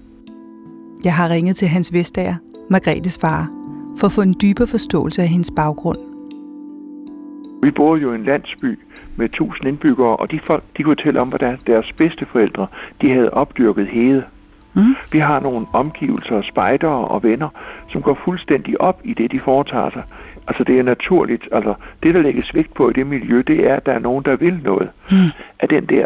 Jeg 1.03 1.13
har 1.13 1.29
ringet 1.29 1.55
til 1.55 1.67
Hans 1.67 1.93
Vestager, 1.93 2.35
Margrethes 2.69 3.17
far, 3.21 3.49
for 3.97 4.07
at 4.07 4.11
få 4.11 4.21
en 4.21 4.35
dybere 4.41 4.67
forståelse 4.67 5.21
af 5.21 5.27
hendes 5.27 5.51
baggrund. 5.55 5.97
Vi 7.63 7.71
bor 7.71 7.95
jo 7.95 8.11
i 8.11 8.15
en 8.15 8.23
landsby 8.23 8.79
med 9.15 9.29
tusind 9.29 9.67
indbyggere, 9.67 10.15
og 10.15 10.31
de 10.31 10.39
folk, 10.47 10.63
de 10.77 10.83
kunne 10.83 10.95
tælle 10.95 11.21
om, 11.21 11.29
hvordan 11.29 11.57
deres 11.67 11.93
bedsteforældre, 11.93 12.67
de 13.01 13.11
havde 13.11 13.29
opdyrket 13.29 13.87
hede. 13.87 14.23
Mm. 14.73 14.95
Vi 15.11 15.19
har 15.19 15.39
nogle 15.39 15.67
omgivelser, 15.73 16.41
spejdere 16.41 17.07
og 17.07 17.23
venner, 17.23 17.49
som 17.89 18.01
går 18.01 18.19
fuldstændig 18.25 18.81
op 18.81 19.01
i 19.03 19.13
det, 19.13 19.31
de 19.31 19.39
foretager 19.39 19.89
sig. 19.89 20.03
Altså 20.47 20.63
det 20.63 20.79
er 20.79 20.83
naturligt, 20.83 21.47
altså 21.51 21.73
det, 22.03 22.15
der 22.15 22.21
lægges 22.21 22.53
vægt 22.53 22.73
på 22.73 22.89
i 22.89 22.93
det 22.93 23.07
miljø, 23.07 23.43
det 23.47 23.69
er, 23.69 23.75
at 23.75 23.85
der 23.85 23.91
er 23.91 23.99
nogen, 23.99 24.25
der 24.25 24.35
vil 24.35 24.59
noget. 24.63 24.89
Mm. 25.11 25.17
Af 25.59 25.69
den 25.69 25.85
der 25.85 26.05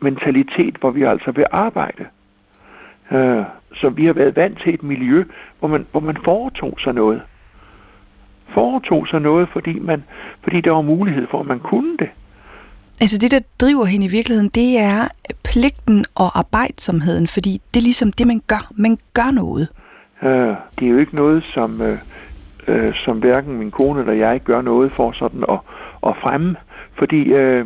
mentalitet, 0.00 0.76
hvor 0.76 0.90
vi 0.90 1.02
altså 1.02 1.30
vil 1.30 1.44
arbejde. 1.52 2.04
Uh, 3.10 3.44
så 3.80 3.88
vi 3.88 4.06
har 4.06 4.12
været 4.12 4.36
vant 4.36 4.60
til 4.60 4.74
et 4.74 4.82
miljø, 4.82 5.24
hvor 5.58 5.68
man, 5.68 5.86
hvor 5.90 6.00
man 6.00 6.16
foretog 6.24 6.80
sig 6.80 6.94
noget. 6.94 7.22
Foretog 8.48 9.08
sig 9.08 9.20
noget, 9.20 9.48
fordi, 9.48 9.78
man, 9.78 10.04
fordi 10.42 10.60
der 10.60 10.70
var 10.70 10.82
mulighed 10.82 11.26
for, 11.30 11.40
at 11.40 11.46
man 11.46 11.60
kunne 11.60 11.96
det. 11.96 12.08
Altså 13.00 13.18
det, 13.18 13.30
der 13.30 13.40
driver 13.60 13.84
hende 13.84 14.06
i 14.06 14.08
virkeligheden, 14.08 14.48
det 14.48 14.78
er 14.78 15.08
pligten 15.44 16.04
og 16.14 16.38
arbejdsomheden, 16.38 17.26
fordi 17.26 17.60
det 17.74 17.80
er 17.80 17.84
ligesom 17.84 18.12
det, 18.12 18.26
man 18.26 18.42
gør. 18.46 18.70
Man 18.74 18.98
gør 19.14 19.30
noget. 19.32 19.68
Uh, 20.22 20.28
det 20.78 20.86
er 20.86 20.90
jo 20.90 20.98
ikke 20.98 21.16
noget, 21.16 21.44
som, 21.54 21.80
uh, 21.80 22.74
uh, 22.74 22.94
som 22.94 23.18
hverken 23.18 23.58
min 23.58 23.70
kone 23.70 24.00
eller 24.00 24.12
jeg 24.12 24.40
gør 24.40 24.62
noget 24.62 24.92
for 24.92 25.12
sådan 25.12 25.44
at, 25.48 25.58
at 26.06 26.16
fremme, 26.22 26.56
fordi 26.94 27.32
uh, 27.32 27.60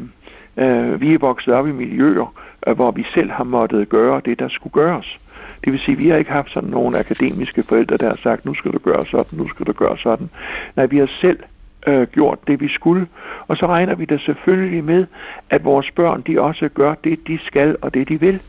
uh, 0.56 1.00
vi 1.00 1.14
er 1.14 1.18
vokset 1.18 1.54
op 1.54 1.68
i 1.68 1.72
miljøer, 1.72 2.34
uh, 2.66 2.72
hvor 2.72 2.90
vi 2.90 3.06
selv 3.14 3.30
har 3.30 3.44
måttet 3.44 3.88
gøre 3.88 4.20
det, 4.24 4.38
der 4.38 4.48
skulle 4.48 4.72
gøres. 4.72 5.18
Det 5.64 5.72
vil 5.72 5.80
sige, 5.80 5.92
at 5.92 5.98
vi 5.98 6.08
har 6.08 6.16
ikke 6.16 6.32
haft 6.32 6.50
sådan 6.50 6.70
nogle 6.70 6.98
akademiske 6.98 7.62
forældre, 7.62 7.96
der 7.96 8.08
har 8.08 8.18
sagt, 8.22 8.44
nu 8.44 8.54
skal 8.54 8.72
du 8.72 8.78
gøre 8.78 9.06
sådan, 9.06 9.38
nu 9.38 9.48
skal 9.48 9.66
du 9.66 9.72
gøre 9.72 9.98
sådan. 9.98 10.30
Nej, 10.76 10.86
vi 10.86 10.98
har 10.98 11.10
selv 11.20 11.38
øh, 11.86 12.06
gjort 12.12 12.38
det, 12.46 12.60
vi 12.60 12.68
skulle. 12.68 13.06
Og 13.48 13.56
så 13.56 13.66
regner 13.66 13.94
vi 13.94 14.04
da 14.04 14.18
selvfølgelig 14.18 14.84
med, 14.84 15.06
at 15.50 15.64
vores 15.64 15.90
børn, 15.90 16.22
de 16.26 16.40
også 16.40 16.68
gør 16.68 16.94
det, 17.04 17.18
de 17.26 17.38
skal 17.46 17.76
og 17.82 17.94
det, 17.94 18.08
de 18.08 18.20
vil. 18.20 18.40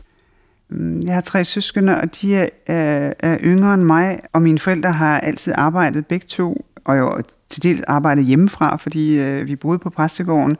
Mm, 0.68 1.00
jeg 1.06 1.14
har 1.14 1.20
tre 1.20 1.44
søskende, 1.44 2.00
og 2.00 2.20
de 2.20 2.36
er, 2.36 2.48
er, 2.66 3.12
er 3.20 3.38
yngre 3.42 3.74
end 3.74 3.82
mig, 3.82 4.20
og 4.32 4.42
mine 4.42 4.58
forældre 4.58 4.92
har 4.92 5.20
altid 5.20 5.52
arbejdet 5.56 6.06
begge 6.06 6.26
to, 6.28 6.66
og 6.84 6.98
jo 6.98 7.22
til 7.48 7.62
dels 7.62 7.82
arbejdet 7.82 8.24
hjemmefra, 8.24 8.76
fordi 8.76 9.20
øh, 9.20 9.46
vi 9.46 9.56
boede 9.56 9.78
på 9.78 9.90
præstegården, 9.90 10.56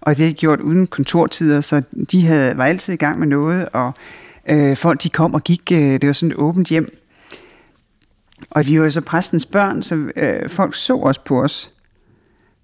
og 0.00 0.16
det 0.16 0.28
er 0.28 0.32
gjort 0.32 0.60
uden 0.60 0.86
kontortider, 0.86 1.60
så 1.60 1.82
de 2.12 2.26
havde, 2.26 2.58
var 2.58 2.64
altid 2.64 2.94
i 2.94 2.96
gang 2.96 3.18
med 3.18 3.26
noget, 3.26 3.68
og 3.72 3.94
øh, 4.48 4.76
folk 4.76 5.02
de 5.02 5.10
kom 5.10 5.34
og 5.34 5.44
gik, 5.44 5.72
øh, 5.72 5.78
det 5.78 6.06
var 6.06 6.12
sådan 6.12 6.30
et 6.30 6.36
åbent 6.36 6.68
hjem. 6.68 6.98
Og 8.50 8.66
vi 8.66 8.80
var 8.80 8.88
så 8.88 9.00
præstens 9.00 9.46
børn, 9.46 9.82
så 9.82 10.12
øh, 10.16 10.50
folk 10.50 10.74
så 10.74 10.96
også 10.96 11.20
på 11.24 11.42
os, 11.42 11.70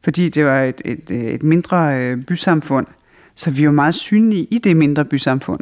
fordi 0.04 0.28
det 0.28 0.44
var 0.44 0.62
et, 0.62 0.82
et, 0.84 1.10
øh, 1.10 1.24
et 1.24 1.42
mindre 1.42 1.98
øh, 1.98 2.22
bysamfund, 2.22 2.86
så 3.34 3.50
vi 3.50 3.66
var 3.66 3.72
meget 3.72 3.94
synlige 3.94 4.46
i 4.50 4.58
det 4.58 4.76
mindre 4.76 5.04
bysamfund. 5.04 5.60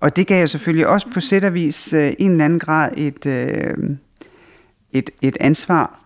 Og 0.00 0.16
det 0.16 0.26
gav 0.26 0.40
jo 0.40 0.46
selvfølgelig 0.46 0.86
også 0.86 1.10
på 1.14 1.20
sæt 1.20 1.44
og 1.44 1.54
vis 1.54 1.92
øh, 1.92 2.14
en 2.18 2.30
eller 2.30 2.44
anden 2.44 2.58
grad 2.58 2.92
et, 2.96 3.26
øh, 3.26 3.96
et, 4.92 5.10
et 5.22 5.36
ansvar. 5.40 6.00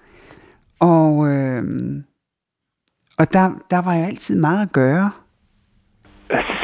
Og, 0.79 1.29
øh, 1.29 1.65
og 3.17 3.33
der, 3.33 3.51
der 3.71 3.79
var 3.79 3.95
jo 3.95 4.05
altid 4.05 4.37
meget 4.37 4.63
at 4.63 4.73
gøre. 4.73 5.11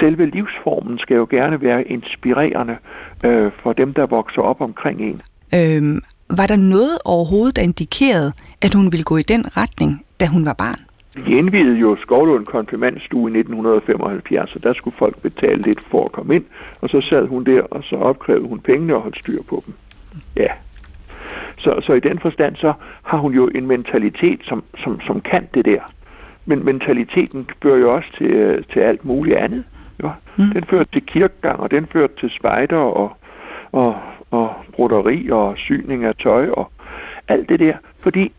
Selve 0.00 0.26
livsformen 0.26 0.98
skal 0.98 1.16
jo 1.16 1.26
gerne 1.30 1.62
være 1.62 1.84
inspirerende 1.84 2.76
øh, 3.24 3.52
for 3.62 3.72
dem, 3.72 3.94
der 3.94 4.06
vokser 4.06 4.42
op 4.42 4.60
omkring 4.60 5.00
en. 5.00 5.22
Øhm, 5.54 6.02
var 6.30 6.46
der 6.46 6.56
noget 6.56 6.98
overhovedet, 7.04 7.56
der 7.56 7.62
indikerede, 7.62 8.32
at 8.62 8.74
hun 8.74 8.92
ville 8.92 9.04
gå 9.04 9.16
i 9.16 9.22
den 9.22 9.56
retning, 9.56 10.04
da 10.20 10.26
hun 10.26 10.46
var 10.46 10.52
barn? 10.52 10.80
Vi 11.16 11.38
indvidede 11.38 11.78
jo 11.78 11.96
Skovlund 11.96 12.46
konfirmandstue 12.46 13.30
i 13.30 13.38
1975, 13.38 14.54
og 14.54 14.62
der 14.62 14.72
skulle 14.72 14.96
folk 14.96 15.22
betale 15.22 15.62
lidt 15.62 15.80
for 15.90 16.04
at 16.04 16.12
komme 16.12 16.34
ind, 16.34 16.44
og 16.80 16.88
så 16.88 17.00
sad 17.00 17.26
hun 17.26 17.44
der, 17.44 17.62
og 17.62 17.84
så 17.84 17.96
opkrævede 17.96 18.48
hun 18.48 18.60
pengene 18.60 18.94
og 18.94 19.02
holdt 19.02 19.18
styr 19.18 19.42
på 19.42 19.62
dem. 19.66 19.74
Ja. 20.36 20.46
Så, 21.58 21.80
så 21.82 21.92
i 21.92 22.00
den 22.00 22.18
forstand, 22.18 22.56
så 22.56 22.72
har 23.02 23.18
hun 23.18 23.34
jo 23.34 23.48
en 23.48 23.66
mentalitet, 23.66 24.40
som, 24.44 24.64
som, 24.78 25.00
som 25.00 25.20
kan 25.20 25.48
det 25.54 25.64
der. 25.64 25.80
Men 26.46 26.64
mentaliteten 26.64 27.50
fører 27.62 27.78
jo 27.78 27.94
også 27.94 28.08
til, 28.18 28.64
til 28.72 28.80
alt 28.80 29.04
muligt 29.04 29.36
andet. 29.36 29.64
Jo. 30.02 30.10
Mm. 30.36 30.50
Den 30.52 30.64
fører 30.64 30.84
til 30.84 31.06
kirkegang, 31.06 31.60
og 31.60 31.70
den 31.70 31.86
fører 31.86 32.08
til 32.20 32.30
spejder 32.30 32.76
og, 32.76 33.16
og, 33.72 33.96
og 34.30 34.54
broderi 34.72 35.30
og 35.30 35.58
syning 35.58 36.04
af 36.04 36.14
tøj 36.14 36.48
og 36.48 36.70
alt 37.28 37.48
det 37.48 37.60
der. 37.60 37.76
Fordi 38.00 38.32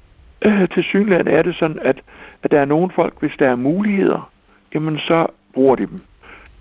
øh, 0.46 0.70
til 0.70 0.84
synligheden 0.84 1.28
er 1.28 1.42
det 1.42 1.56
sådan, 1.56 1.80
at 1.82 2.02
at 2.44 2.52
der 2.52 2.60
er 2.60 2.66
nogle 2.66 2.92
folk, 2.96 3.14
hvis 3.20 3.32
der 3.40 3.50
er 3.50 3.56
muligheder, 3.56 4.32
jamen 4.74 5.00
så 5.00 5.28
bruger 5.54 5.76
de 5.76 5.86
dem. 5.86 6.00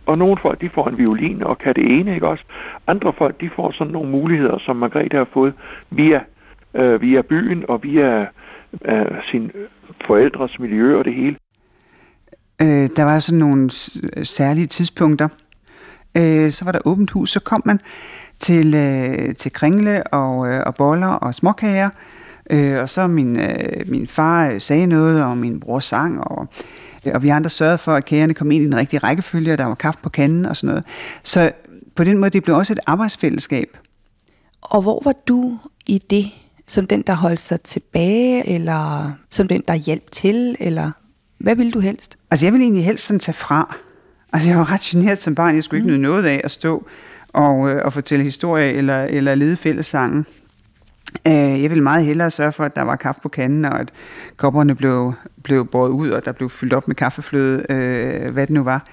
Og 0.07 0.19
nogle 0.19 0.37
folk, 0.37 0.61
de 0.61 0.69
får 0.69 0.88
en 0.88 0.99
violin 0.99 1.43
og 1.43 1.59
kan 1.59 1.75
det 1.75 1.99
ene, 1.99 2.15
ikke 2.15 2.29
også? 2.29 2.45
Andre 2.87 3.12
folk, 3.12 3.41
de 3.41 3.50
får 3.50 3.71
sådan 3.71 3.93
nogle 3.93 4.11
muligheder, 4.11 4.59
som 4.59 4.76
Margrethe 4.76 5.19
har 5.19 5.29
fået 5.33 5.55
via, 5.91 6.21
øh, 6.75 7.00
via 7.00 7.23
byen 7.23 7.65
og 7.69 7.83
via 7.83 8.26
øh, 8.85 9.06
sin 9.30 9.52
forældres 10.06 10.59
miljø 10.59 10.99
og 10.99 11.04
det 11.04 11.14
hele. 11.14 11.37
Øh, 12.62 12.88
der 12.97 13.02
var 13.02 13.18
sådan 13.18 13.38
nogle 13.38 13.71
særlige 14.23 14.66
tidspunkter. 14.66 15.28
Øh, 16.16 16.50
så 16.50 16.64
var 16.64 16.73
der 16.73 16.78
åbent 16.85 17.11
hus, 17.11 17.30
så 17.30 17.40
kom 17.40 17.62
man 17.64 17.80
til, 18.38 18.75
øh, 18.75 19.35
til 19.35 19.52
kringle 19.52 20.06
og, 20.06 20.49
øh, 20.49 20.62
og 20.66 20.75
boller 20.75 21.09
og 21.09 21.35
småkager, 21.35 21.90
Øh, 22.50 22.80
og 22.80 22.88
så 22.88 23.06
min, 23.06 23.40
øh, 23.40 23.88
min 23.88 24.06
far 24.06 24.50
øh, 24.50 24.61
sagde 24.61 24.87
noget, 24.87 25.25
og 25.25 25.38
min 25.38 25.61
bror 25.61 25.80
sang, 25.80 26.21
og, 26.21 26.47
øh, 27.06 27.12
og 27.14 27.23
vi 27.23 27.28
andre 27.28 27.50
sørgede 27.50 27.78
for, 27.78 27.95
at 27.95 28.04
kagerne 28.04 28.35
kom 28.35 28.50
ind 28.50 28.62
i 28.62 28.66
den 28.66 28.76
rigtige 28.76 29.00
rækkefølge, 29.00 29.52
og 29.52 29.59
der 29.59 29.64
var 29.64 29.75
kaffe 29.75 30.00
på 30.02 30.09
kanden 30.09 30.47
og 30.47 30.56
sådan 30.56 30.68
noget. 30.68 30.85
Så 31.23 31.52
på 31.95 32.04
den 32.04 32.18
måde, 32.18 32.30
det 32.30 32.42
blev 32.42 32.56
også 32.56 32.73
et 32.73 32.80
arbejdsfællesskab. 32.87 33.78
Og 34.61 34.83
hvor 34.83 35.02
var 35.04 35.14
du 35.28 35.59
i 35.87 35.99
det? 36.11 36.26
Som 36.66 36.87
den, 36.87 37.02
der 37.02 37.14
holdt 37.14 37.40
sig 37.40 37.61
tilbage, 37.61 38.49
eller 38.49 39.12
som 39.30 39.49
den, 39.49 39.62
der 39.68 39.75
hjalp 39.75 40.11
til, 40.11 40.56
eller 40.61 40.90
hvad 41.38 41.56
ville 41.56 41.73
du 41.73 41.80
helst? 41.80 42.18
Altså, 42.30 42.46
jeg 42.46 42.52
ville 42.52 42.64
egentlig 42.64 42.85
helst 42.85 43.06
sådan 43.06 43.20
tage 43.20 43.35
fra. 43.35 43.76
Altså, 44.32 44.49
jeg 44.49 44.58
var 44.58 44.73
ret 44.73 44.80
generet 44.80 45.23
som 45.23 45.35
barn. 45.35 45.54
Jeg 45.54 45.64
skulle 45.64 45.78
ikke 45.78 45.87
mm. 45.87 45.92
nyde 45.92 46.02
noget 46.02 46.26
af 46.26 46.40
at 46.44 46.50
stå 46.50 46.87
og, 47.28 47.70
øh, 47.70 47.85
og 47.85 47.92
fortælle 47.92 48.25
historie 48.25 48.73
eller, 48.73 49.04
eller 49.04 49.35
lede 49.35 49.56
fællessangen. 49.56 50.26
Øh, 51.26 51.62
jeg 51.62 51.70
ville 51.70 51.82
meget 51.82 52.04
hellere 52.04 52.30
sørge 52.30 52.52
for, 52.52 52.64
at 52.64 52.76
der 52.76 52.82
var 52.82 52.96
kaffe 52.96 53.20
på 53.20 53.28
kanden, 53.28 53.64
og 53.64 53.80
at 53.80 53.92
kopperne 54.37 54.75
blev, 54.75 55.12
blev 55.42 55.66
båret 55.66 55.90
ud, 55.90 56.11
og 56.11 56.25
der 56.25 56.32
blev 56.32 56.49
fyldt 56.50 56.73
op 56.73 56.88
med 56.88 56.96
kaffefløde, 56.96 57.66
øh, 57.68 58.30
hvad 58.30 58.46
det 58.46 58.54
nu 58.54 58.62
var. 58.62 58.87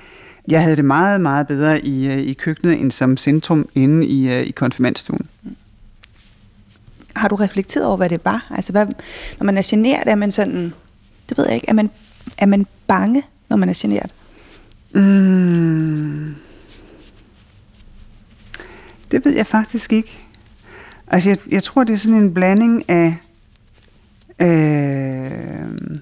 Jeg 0.48 0.63
havde 0.63 0.75
det 0.75 0.86
meget, 0.86 1.22
meget 1.22 1.48
bedre 1.48 1.82
i, 1.82 2.08
øh, 2.08 2.18
i 2.18 2.34
køkkenet, 2.34 2.82
end 2.82 2.92
som 2.92 3.18
centrum 3.18 3.70
inde 3.75 4.08
i, 4.08 4.30
øh, 4.34 4.42
i 4.42 4.51
konfirmandstuen. 4.51 5.27
Har 7.15 7.27
du 7.27 7.36
reflekteret 7.36 7.86
over, 7.86 7.98
hvad 7.98 8.10
det 8.10 8.25
var? 8.25 8.48
Altså, 8.51 8.72
hvad, 8.72 8.86
når 9.39 9.46
man 9.46 9.58
er 9.58 9.62
generet, 9.65 10.08
er 10.08 10.15
man 10.15 10.32
sådan, 10.32 10.74
det 11.29 11.38
ved 11.38 11.46
jeg 11.46 11.55
ikke, 11.55 11.70
er 11.70 11.74
man, 11.74 11.89
er 12.38 12.46
man 12.46 12.67
bange, 12.88 13.24
når 13.50 13.58
man 13.58 13.70
er 13.70 13.74
generet? 13.77 14.12
Mm. 14.93 16.36
Det 19.12 19.25
ved 19.25 19.36
jeg 19.36 19.48
faktisk 19.48 19.93
ikke. 19.93 20.17
Altså, 21.08 21.29
jeg, 21.29 21.38
jeg 21.50 21.63
tror, 21.63 21.84
det 21.84 21.93
er 21.93 21.98
sådan 21.98 22.17
en 22.17 22.34
blanding 22.34 22.89
af, 22.89 23.15
øh, 24.39 25.98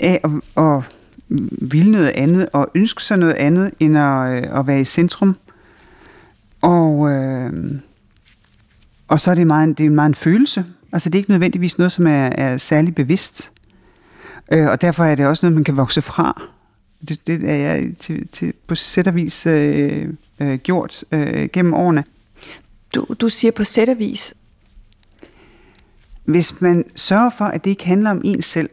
af 0.00 0.20
at, 0.24 0.30
at 0.56 0.82
ville 1.70 1.92
noget 1.92 2.08
andet, 2.08 2.48
og 2.52 2.70
ønske 2.74 3.02
sig 3.02 3.18
noget 3.18 3.34
andet, 3.34 3.74
end 3.80 3.98
at, 3.98 4.30
øh, 4.30 4.58
at 4.58 4.66
være 4.66 4.80
i 4.80 4.84
centrum. 4.84 5.36
Og, 6.62 7.10
øh, 7.10 7.52
og 9.10 9.20
så 9.20 9.30
er 9.30 9.34
det 9.34 9.46
meget, 9.46 9.78
det 9.78 9.86
er 9.86 9.90
meget 9.90 10.08
en 10.08 10.14
følelse. 10.14 10.64
Altså, 10.92 11.10
det 11.10 11.14
er 11.14 11.20
ikke 11.20 11.30
nødvendigvis 11.30 11.78
noget, 11.78 11.92
som 11.92 12.06
er, 12.06 12.26
er 12.26 12.56
særlig 12.56 12.94
bevidst. 12.94 13.52
Øh, 14.52 14.66
og 14.66 14.82
derfor 14.82 15.04
er 15.04 15.14
det 15.14 15.26
også 15.26 15.46
noget, 15.46 15.54
man 15.54 15.64
kan 15.64 15.76
vokse 15.76 16.02
fra. 16.02 16.42
Det, 17.08 17.26
det 17.26 17.50
er 17.50 17.54
jeg 17.54 17.84
til, 17.98 18.28
til, 18.28 18.52
på 18.66 18.74
sæt 18.74 19.06
og 19.06 19.14
vis 19.14 19.46
øh, 19.46 20.08
øh, 20.40 20.58
gjort 20.58 21.04
øh, 21.12 21.48
gennem 21.52 21.74
årene. 21.74 22.04
Du, 22.94 23.06
du 23.20 23.28
siger 23.28 23.50
på 23.50 23.64
sæt 23.64 23.98
vis. 23.98 24.34
Hvis 26.24 26.60
man 26.60 26.84
sørger 26.96 27.30
for, 27.30 27.44
at 27.44 27.64
det 27.64 27.70
ikke 27.70 27.86
handler 27.86 28.10
om 28.10 28.20
en 28.24 28.42
selv, 28.42 28.70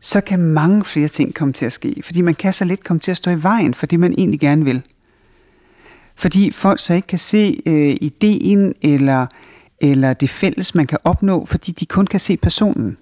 så 0.00 0.20
kan 0.20 0.38
mange 0.38 0.84
flere 0.84 1.08
ting 1.08 1.34
komme 1.34 1.52
til 1.52 1.66
at 1.66 1.72
ske. 1.72 2.02
Fordi 2.04 2.20
man 2.20 2.34
kan 2.34 2.52
så 2.52 2.64
lidt 2.64 2.84
komme 2.84 3.00
til 3.00 3.10
at 3.10 3.16
stå 3.16 3.30
i 3.30 3.42
vejen 3.42 3.74
for 3.74 3.86
det, 3.86 4.00
man 4.00 4.12
egentlig 4.12 4.40
gerne 4.40 4.64
vil. 4.64 4.82
Fordi 6.20 6.50
folk 6.50 6.80
så 6.80 6.94
ikke 6.94 7.08
kan 7.08 7.18
se 7.18 7.62
øh, 7.66 7.96
ideen 8.00 8.74
eller, 8.82 9.26
eller 9.78 10.12
det 10.12 10.30
fælles, 10.30 10.74
man 10.74 10.86
kan 10.86 10.98
opnå, 11.04 11.44
fordi 11.44 11.72
de 11.72 11.86
kun 11.86 12.06
kan 12.06 12.20
se 12.20 12.36
personen. 12.36 12.96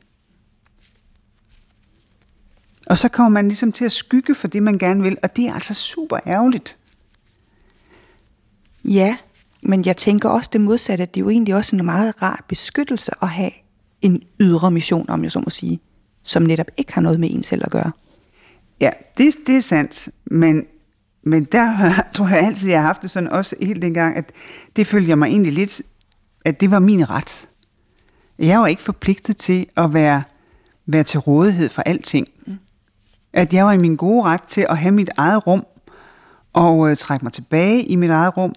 Og 2.87 2.99
så 2.99 3.09
kommer 3.09 3.31
man 3.31 3.49
ligesom 3.49 3.73
til 3.73 3.85
at 3.85 3.93
skygge 3.93 4.35
for 4.35 4.49
det, 4.49 4.63
man 4.63 4.79
gerne 4.79 5.03
vil, 5.03 5.17
og 5.23 5.37
det 5.37 5.47
er 5.47 5.55
altså 5.55 5.75
super 5.75 6.19
ærgerligt. 6.27 6.79
Ja, 8.85 9.17
men 9.63 9.85
jeg 9.87 9.97
tænker 9.97 10.29
også 10.29 10.51
det 10.53 10.61
modsatte, 10.61 11.03
at 11.03 11.15
det 11.15 11.21
er 11.21 11.25
jo 11.25 11.31
egentlig 11.31 11.55
også 11.55 11.77
en 11.77 11.85
meget 11.85 12.23
rar 12.23 12.45
beskyttelse 12.49 13.13
at 13.23 13.29
have 13.29 13.51
en 14.03 14.23
ydre 14.41 14.71
mission, 14.71 15.11
om 15.11 15.23
jeg 15.23 15.33
så 15.33 15.39
må 15.39 15.51
sige, 15.51 15.81
som 16.23 16.43
netop 16.43 16.67
ikke 16.77 16.93
har 16.93 17.01
noget 17.01 17.21
med 17.21 17.31
en 17.31 17.43
selv 17.43 17.63
at 17.65 17.71
gøre. 17.71 17.93
Ja, 18.81 18.91
det, 19.19 19.35
det 19.47 19.57
er 19.57 19.61
sandt, 19.61 20.09
men, 20.25 20.67
men 21.29 21.45
der 21.45 21.93
tror 22.15 22.29
jeg 22.29 22.39
altid, 22.39 22.69
jeg 22.71 22.79
har 22.79 22.87
haft 22.87 23.03
det 23.03 23.11
sådan 23.11 23.33
også 23.33 23.57
helt 23.63 23.83
dengang, 23.83 24.17
at 24.17 24.33
det 24.77 24.87
følger 24.87 25.15
mig 25.15 25.27
egentlig 25.27 25.53
lidt, 25.53 25.83
at 26.45 26.61
det 26.61 26.71
var 26.71 26.79
min 26.79 27.11
ret. 27.11 27.49
Jeg 28.39 28.61
var 28.61 28.67
ikke 28.67 28.83
forpligtet 28.83 29.37
til 29.37 29.67
at 29.77 29.95
være, 29.95 30.23
være 30.87 31.03
til 31.05 31.21
rådighed 31.21 31.69
for 31.69 31.83
alting. 31.83 32.29
Mm. 32.47 32.59
At 33.33 33.53
jeg 33.53 33.65
var 33.65 33.73
i 33.73 33.79
min 33.79 33.97
gode 33.97 34.23
ret 34.23 34.43
til 34.43 34.67
at 34.69 34.79
have 34.79 34.93
mit 34.93 35.11
eget 35.17 35.47
rum, 35.47 35.67
og 36.53 36.91
øh, 36.91 36.97
trække 36.97 37.25
mig 37.25 37.33
tilbage 37.33 37.83
i 37.83 37.97
mit 37.97 38.11
eget 38.11 38.37
rum, 38.37 38.55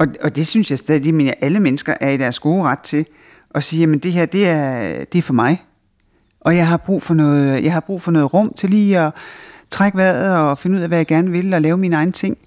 og, 0.00 0.06
og 0.22 0.36
det 0.36 0.46
synes 0.46 0.70
jeg 0.70 0.78
stadig, 0.78 1.28
at 1.28 1.34
alle 1.40 1.60
mennesker 1.60 1.94
er 2.00 2.10
i 2.10 2.16
deres 2.16 2.38
gode 2.38 2.62
ret 2.62 2.78
til 2.78 3.06
at 3.54 3.64
sige, 3.64 3.92
at 3.92 4.02
det 4.02 4.12
her, 4.12 4.26
det 4.26 4.48
er, 4.48 5.04
det 5.04 5.18
er 5.18 5.22
for 5.22 5.32
mig. 5.32 5.64
Og 6.40 6.56
jeg 6.56 6.68
har, 6.68 6.76
brug 6.76 7.02
for 7.02 7.14
noget, 7.14 7.64
jeg 7.64 7.72
har 7.72 7.80
brug 7.80 8.02
for 8.02 8.10
noget 8.10 8.34
rum 8.34 8.52
til 8.56 8.70
lige 8.70 8.98
at 8.98 9.12
trække 9.70 9.98
vejret 9.98 10.36
og 10.36 10.58
finde 10.58 10.76
ud 10.76 10.82
af, 10.82 10.88
hvad 10.88 10.98
jeg 10.98 11.06
gerne 11.06 11.30
vil, 11.30 11.54
og 11.54 11.62
lave 11.62 11.78
mine 11.78 11.96
egne 11.96 12.12
ting. 12.12 12.38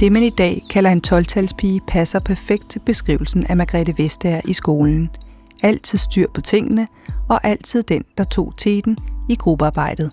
Det, 0.00 0.12
man 0.12 0.22
i 0.22 0.30
dag 0.30 0.62
kalder 0.70 0.90
en 0.90 1.02
12-talspige, 1.06 1.80
passer 1.88 2.18
perfekt 2.18 2.70
til 2.70 2.78
beskrivelsen 2.78 3.46
af 3.46 3.56
Margrethe 3.56 3.94
Vestager 3.98 4.40
i 4.44 4.52
skolen. 4.52 5.10
Altid 5.62 5.98
styr 5.98 6.26
på 6.34 6.40
tingene, 6.40 6.88
og 7.28 7.40
altid 7.46 7.82
den, 7.82 8.04
der 8.18 8.24
tog 8.24 8.54
teten 8.58 8.96
i 9.28 9.34
gruppearbejdet. 9.34 10.12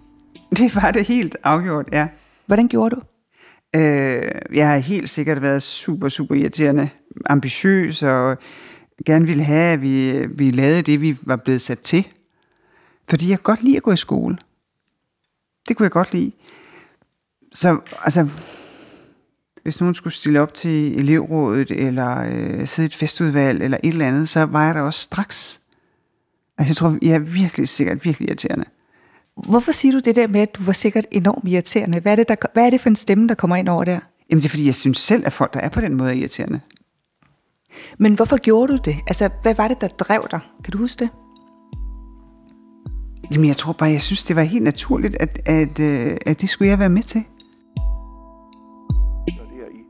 Det 0.57 0.75
var 0.75 0.91
det 0.91 1.07
helt 1.07 1.37
afgjort, 1.43 1.89
ja. 1.91 2.07
Hvordan 2.47 2.67
gjorde 2.67 2.95
du? 2.95 3.01
Øh, 3.75 4.31
jeg 4.53 4.67
har 4.67 4.77
helt 4.77 5.09
sikkert 5.09 5.41
været 5.41 5.63
super, 5.63 6.09
super 6.09 6.35
irriterende, 6.35 6.89
ambitiøs 7.25 8.03
og 8.03 8.37
gerne 9.05 9.25
ville 9.25 9.43
have, 9.43 9.73
at 9.73 9.81
vi, 9.81 10.25
vi 10.37 10.51
lavede 10.51 10.81
det, 10.81 11.01
vi 11.01 11.17
var 11.21 11.35
blevet 11.35 11.61
sat 11.61 11.79
til. 11.79 12.07
Fordi 13.09 13.29
jeg 13.29 13.41
godt 13.41 13.63
lide 13.63 13.77
at 13.77 13.83
gå 13.83 13.91
i 13.91 13.97
skole. 13.97 14.37
Det 15.67 15.77
kunne 15.77 15.83
jeg 15.83 15.91
godt 15.91 16.13
lide. 16.13 16.31
Så 17.53 17.79
altså, 18.01 18.27
hvis 19.63 19.79
nogen 19.79 19.95
skulle 19.95 20.13
stille 20.13 20.41
op 20.41 20.53
til 20.53 20.99
elevrådet, 20.99 21.71
eller 21.71 22.19
øh, 22.19 22.67
sidde 22.67 22.85
i 22.85 22.89
et 22.89 22.95
festudvalg, 22.95 23.63
eller 23.63 23.77
et 23.83 23.87
eller 23.87 24.07
andet, 24.07 24.29
så 24.29 24.43
var 24.43 24.65
jeg 24.65 24.75
der 24.75 24.81
også 24.81 24.99
straks. 24.99 25.61
Altså 26.57 26.69
jeg 26.69 26.75
tror, 26.75 26.97
jeg 27.01 27.15
er 27.15 27.19
virkelig 27.19 27.69
sikkert 27.69 28.05
virkelig 28.05 28.27
irriterende. 28.29 28.65
Hvorfor 29.47 29.71
siger 29.71 29.91
du 29.91 29.99
det 29.99 30.15
der 30.15 30.27
med, 30.27 30.41
at 30.41 30.55
du 30.55 30.63
var 30.63 30.73
sikkert 30.73 31.05
enormt 31.11 31.47
irriterende? 31.47 31.99
Hvad 31.99 32.11
er 32.11 32.15
det, 32.15 32.27
der, 32.27 32.35
hvad 32.53 32.65
er 32.65 32.69
det 32.69 32.81
for 32.81 32.89
en 32.89 32.95
stemme, 32.95 33.27
der 33.27 33.35
kommer 33.35 33.55
ind 33.55 33.69
over 33.69 33.83
der? 33.83 33.99
Jamen 34.29 34.41
det 34.41 34.45
er 34.45 34.49
fordi, 34.49 34.65
jeg 34.65 34.75
synes 34.75 34.97
selv, 34.97 35.25
at 35.25 35.33
folk, 35.33 35.53
der 35.53 35.59
er 35.59 35.69
på 35.69 35.81
den 35.81 35.93
måde, 35.95 36.09
er 36.09 36.13
irriterende. 36.13 36.59
Men 37.97 38.13
hvorfor 38.13 38.37
gjorde 38.37 38.71
du 38.71 38.77
det? 38.85 38.97
Altså, 39.07 39.29
hvad 39.41 39.55
var 39.55 39.67
det, 39.67 39.81
der 39.81 39.87
drev 39.87 40.27
dig? 40.31 40.39
Kan 40.63 40.71
du 40.71 40.77
huske 40.77 40.99
det? 40.99 41.09
Jamen 43.33 43.47
jeg 43.47 43.57
tror 43.57 43.73
bare, 43.73 43.89
jeg 43.89 44.01
synes, 44.01 44.23
det 44.23 44.35
var 44.35 44.41
helt 44.41 44.63
naturligt, 44.63 45.15
at, 45.19 45.39
at, 45.45 45.79
øh, 45.79 46.17
at 46.25 46.41
det 46.41 46.49
skulle 46.49 46.69
jeg 46.69 46.79
være 46.79 46.89
med 46.89 47.01
til. 47.01 47.23
Der 49.27 49.69
i, 49.71 49.81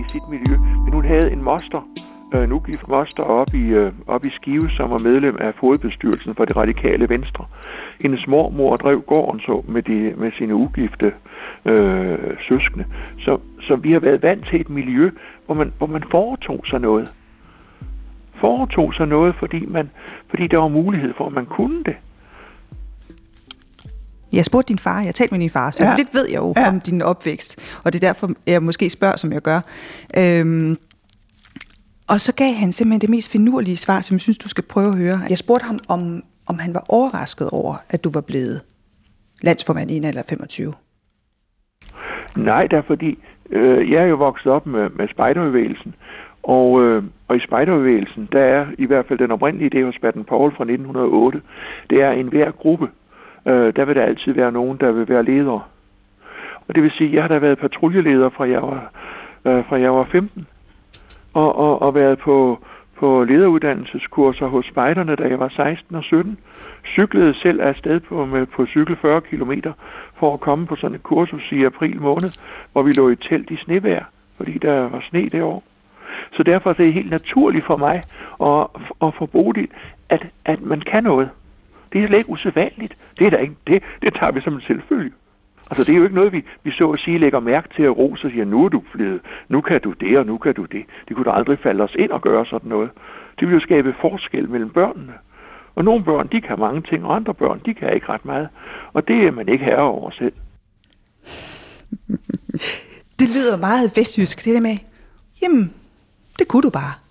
i 0.00 0.04
sit 0.12 0.28
miljø. 0.30 0.56
Men 0.84 0.92
hun 0.92 1.04
havde 1.04 1.32
en 1.32 1.42
moster, 1.42 1.88
øh, 2.34 2.48
nu 2.48 2.58
gift 2.58 2.88
moster 2.88 3.22
op 3.22 3.54
i, 3.54 3.62
øh, 3.62 3.92
op 4.06 4.26
i 4.26 4.30
Skive, 4.30 4.70
som 4.70 4.90
var 4.90 4.98
medlem 4.98 5.36
af 5.40 5.54
fodbestyrelsen 5.60 6.34
for 6.34 6.44
det 6.44 6.56
radikale 6.56 7.08
venstre. 7.08 7.44
Hendes 8.00 8.26
mormor 8.26 8.76
drev 8.76 9.00
gården 9.00 9.40
så 9.40 9.62
med, 9.68 9.82
de, 9.82 10.14
med 10.16 10.32
sine 10.38 10.54
ugifte 10.54 11.12
øh, 11.64 12.18
søskende. 12.48 12.84
Så, 13.18 13.38
så 13.60 13.76
vi 13.76 13.92
har 13.92 14.00
været 14.00 14.22
vant 14.22 14.46
til 14.46 14.60
et 14.60 14.70
miljø, 14.70 15.10
hvor 15.46 15.54
man, 15.54 15.72
hvor 15.78 15.86
man 15.86 16.04
foretog 16.10 16.66
sig 16.66 16.80
noget. 16.80 17.12
Foretog 18.34 18.94
sig 18.94 19.06
noget, 19.06 19.34
fordi, 19.34 19.66
man, 19.66 19.90
fordi 20.28 20.46
der 20.46 20.58
var 20.58 20.68
mulighed 20.68 21.14
for, 21.16 21.26
at 21.26 21.32
man 21.32 21.46
kunne 21.46 21.84
det. 21.84 21.96
Jeg 24.32 24.44
spurgte 24.44 24.68
din 24.68 24.78
far, 24.78 25.00
jeg 25.00 25.14
talte 25.14 25.34
med 25.34 25.40
din 25.40 25.50
far, 25.50 25.70
så 25.70 25.84
ja. 25.84 25.96
lidt 25.96 26.14
ved 26.14 26.26
jeg 26.30 26.38
jo 26.38 26.54
ja. 26.56 26.68
om 26.68 26.80
din 26.80 27.02
opvækst, 27.02 27.78
og 27.84 27.92
det 27.92 28.04
er 28.04 28.08
derfor, 28.08 28.30
jeg 28.46 28.62
måske 28.62 28.90
spørger, 28.90 29.16
som 29.16 29.32
jeg 29.32 29.40
gør. 29.40 29.60
Øhm, 30.16 30.76
og 32.08 32.20
så 32.20 32.32
gav 32.34 32.54
han 32.54 32.72
simpelthen 32.72 33.00
det 33.00 33.10
mest 33.10 33.30
finurlige 33.30 33.76
svar, 33.76 34.00
som 34.00 34.14
jeg 34.14 34.20
synes, 34.20 34.38
du 34.38 34.48
skal 34.48 34.64
prøve 34.64 34.88
at 34.88 34.98
høre. 34.98 35.20
Jeg 35.30 35.38
spurgte 35.38 35.64
ham, 35.64 35.78
om, 35.88 36.22
om 36.46 36.58
han 36.58 36.74
var 36.74 36.84
overrasket 36.88 37.50
over, 37.50 37.76
at 37.90 38.04
du 38.04 38.10
var 38.10 38.20
blevet 38.20 38.60
landsformand 39.42 39.90
i 39.90 39.96
en 39.96 40.04
alder 40.04 40.22
25. 40.28 40.72
Nej, 42.36 42.68
er 42.70 42.80
fordi 42.80 43.18
øh, 43.50 43.90
jeg 43.90 44.02
er 44.02 44.06
jo 44.06 44.16
vokset 44.16 44.52
op 44.52 44.66
med, 44.66 44.90
med 44.90 45.08
spejderbevægelsen, 45.08 45.94
og, 46.42 46.82
øh, 46.82 47.02
og 47.28 47.36
i 47.36 47.40
spejderbevægelsen, 47.40 48.28
der 48.32 48.40
er 48.40 48.66
i 48.78 48.86
hvert 48.86 49.06
fald 49.06 49.18
den 49.18 49.30
oprindelige 49.30 49.70
idé 49.74 49.84
hos 49.84 49.98
Baden 49.98 50.24
Paul 50.24 50.50
fra 50.50 50.64
1908, 50.64 51.40
det 51.90 52.02
er 52.02 52.10
en 52.10 52.28
hver 52.28 52.50
gruppe, 52.50 52.88
øh, 53.46 53.76
der 53.76 53.84
vil 53.84 53.96
der 53.96 54.02
altid 54.02 54.32
være 54.32 54.52
nogen, 54.52 54.78
der 54.78 54.92
vil 54.92 55.08
være 55.08 55.22
leder. 55.22 55.68
Og 56.68 56.74
det 56.74 56.82
vil 56.82 56.90
sige, 56.90 57.08
at 57.08 57.14
jeg 57.14 57.22
har 57.22 57.28
da 57.28 57.38
været 57.38 57.58
patruljeleder 57.58 58.28
fra 58.28 58.48
jeg 58.48 58.62
var, 58.62 58.92
øh, 59.44 59.64
fra 59.68 59.80
jeg 59.80 59.94
var 59.94 60.04
15, 60.04 60.46
og, 61.34 61.58
og, 61.58 61.82
og 61.82 61.94
været 61.94 62.18
på, 62.18 62.58
på 62.96 63.24
lederuddannelseskurser 63.24 64.46
hos 64.46 64.66
spejderne, 64.66 65.16
da 65.16 65.28
jeg 65.28 65.38
var 65.38 65.48
16 65.48 65.96
og 65.96 66.04
17. 66.04 66.38
Cyklede 66.86 67.34
selv 67.34 67.60
afsted 67.62 68.00
på, 68.00 68.24
med, 68.24 68.46
på 68.46 68.66
cykel 68.66 68.96
40 68.96 69.20
km 69.20 69.52
for 70.14 70.34
at 70.34 70.40
komme 70.40 70.66
på 70.66 70.76
sådan 70.76 70.94
et 70.94 71.02
kursus 71.02 71.52
i 71.52 71.64
april 71.64 72.00
måned, 72.00 72.30
hvor 72.72 72.82
vi 72.82 72.92
lå 72.92 73.08
i 73.08 73.16
telt 73.16 73.50
i 73.50 73.56
snevejr, 73.56 74.04
fordi 74.36 74.58
der 74.58 74.88
var 74.88 75.04
sne 75.10 75.28
det 75.28 75.42
år. 75.42 75.64
Så 76.32 76.42
derfor 76.42 76.70
er 76.70 76.74
det 76.74 76.92
helt 76.92 77.10
naturligt 77.10 77.66
for 77.66 77.76
mig 77.76 78.02
at, 78.42 78.66
at 79.02 79.14
for 79.14 79.26
Bodil, 79.26 79.68
at, 80.08 80.26
at 80.44 80.62
man 80.62 80.80
kan 80.80 81.04
noget. 81.04 81.30
Det 81.92 82.02
er 82.02 82.06
slet 82.06 82.18
ikke 82.18 82.30
usædvanligt. 82.30 82.96
Det, 83.18 83.26
er 83.26 83.30
der 83.30 83.38
ikke, 83.38 83.54
det, 83.66 83.82
det 84.02 84.14
tager 84.14 84.32
vi 84.32 84.40
som 84.40 84.54
en 84.54 84.60
selvfølge. 84.60 85.12
Altså 85.70 85.84
det 85.84 85.92
er 85.92 85.96
jo 85.96 86.02
ikke 86.02 86.14
noget, 86.14 86.32
vi, 86.32 86.44
vi 86.62 86.70
så 86.70 86.90
at 86.90 87.00
sige 87.00 87.18
lægger 87.18 87.40
mærke 87.40 87.68
til 87.76 87.82
at 87.82 87.96
rose 87.96 88.26
og 88.26 88.30
siger, 88.30 88.44
nu 88.44 88.64
er 88.64 88.68
du 88.68 88.82
blevet, 88.92 89.20
nu 89.48 89.60
kan 89.60 89.80
du 89.80 89.92
det, 89.92 90.18
og 90.18 90.26
nu 90.26 90.38
kan 90.38 90.54
du 90.54 90.64
det. 90.64 90.84
Det 91.08 91.16
kunne 91.16 91.24
da 91.24 91.30
aldrig 91.30 91.58
falde 91.58 91.84
os 91.84 91.94
ind 91.98 92.10
og 92.10 92.20
gøre 92.22 92.46
sådan 92.46 92.68
noget. 92.68 92.90
Det 93.40 93.48
vil 93.48 93.54
jo 93.54 93.60
skabe 93.60 93.94
forskel 94.00 94.48
mellem 94.48 94.70
børnene. 94.70 95.12
Og 95.74 95.84
nogle 95.84 96.04
børn, 96.04 96.28
de 96.32 96.40
kan 96.40 96.58
mange 96.58 96.82
ting, 96.82 97.04
og 97.04 97.16
andre 97.16 97.34
børn, 97.34 97.60
de 97.66 97.74
kan 97.74 97.94
ikke 97.94 98.08
ret 98.08 98.24
meget. 98.24 98.48
Og 98.92 99.08
det 99.08 99.26
er 99.26 99.30
man 99.30 99.48
ikke 99.48 99.64
herre 99.64 99.82
over 99.82 100.10
selv. 100.10 100.32
det 103.18 103.28
lyder 103.34 103.56
meget 103.56 103.92
vestjysk, 103.96 104.44
det 104.44 104.54
der 104.54 104.60
med, 104.60 104.76
jamen, 105.42 105.74
det 106.38 106.48
kunne 106.48 106.62
du 106.62 106.70
bare. 106.70 107.01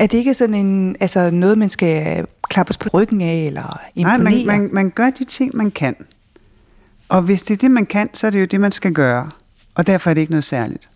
Er 0.00 0.06
det 0.06 0.18
ikke 0.18 0.34
sådan 0.34 0.54
en, 0.54 0.96
altså 1.00 1.30
noget, 1.30 1.58
man 1.58 1.70
skal 1.70 2.26
klappes 2.42 2.78
på 2.78 2.88
ryggen 2.94 3.20
af, 3.20 3.36
eller 3.46 3.80
imponere? 3.94 4.18
Nej, 4.18 4.44
man, 4.44 4.46
man, 4.46 4.70
man 4.72 4.90
gør 4.90 5.10
de 5.10 5.24
ting, 5.24 5.56
man 5.56 5.70
kan. 5.70 5.96
Og 7.08 7.22
hvis 7.22 7.42
det 7.42 7.54
er 7.54 7.58
det, 7.58 7.70
man 7.70 7.86
kan, 7.86 8.08
så 8.14 8.26
er 8.26 8.30
det 8.30 8.40
jo 8.40 8.44
det, 8.44 8.60
man 8.60 8.72
skal 8.72 8.92
gøre. 8.92 9.30
Og 9.74 9.86
derfor 9.86 10.10
er 10.10 10.14
det 10.14 10.20
ikke 10.20 10.32
noget 10.32 10.44
særligt. 10.44 10.88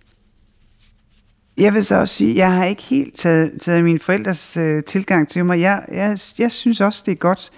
Jeg 1.57 1.75
vil 1.75 1.85
så 1.85 1.95
også 1.95 2.15
sige, 2.15 2.31
at 2.31 2.37
jeg 2.37 2.53
har 2.53 2.65
ikke 2.65 2.83
helt 2.83 3.17
taget, 3.17 3.53
taget 3.61 3.85
min 3.85 3.99
forældres 4.01 4.57
øh, 4.57 4.83
tilgang 4.83 5.29
til 5.29 5.45
mig. 5.45 5.61
Jeg, 5.61 5.85
jeg, 5.93 6.19
jeg 6.39 6.53
synes 6.53 6.81
også, 6.81 7.03
det 7.07 7.13
er 7.13 7.17
godt 7.17 7.53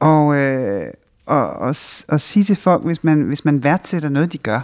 at, 0.00 0.34
øh, 0.36 0.86
at, 1.30 1.68
at, 1.68 2.04
at 2.08 2.20
sige 2.20 2.44
til 2.44 2.56
folk, 2.56 2.84
hvis 2.84 3.04
man, 3.04 3.22
hvis 3.22 3.44
man 3.44 3.64
værdsætter 3.64 4.08
noget, 4.08 4.32
de 4.32 4.38
gør. 4.38 4.60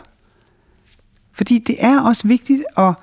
Fordi 1.33 1.59
det 1.59 1.77
er 1.79 2.01
også 2.01 2.29
vigtigt 2.29 2.65
at, 2.79 2.95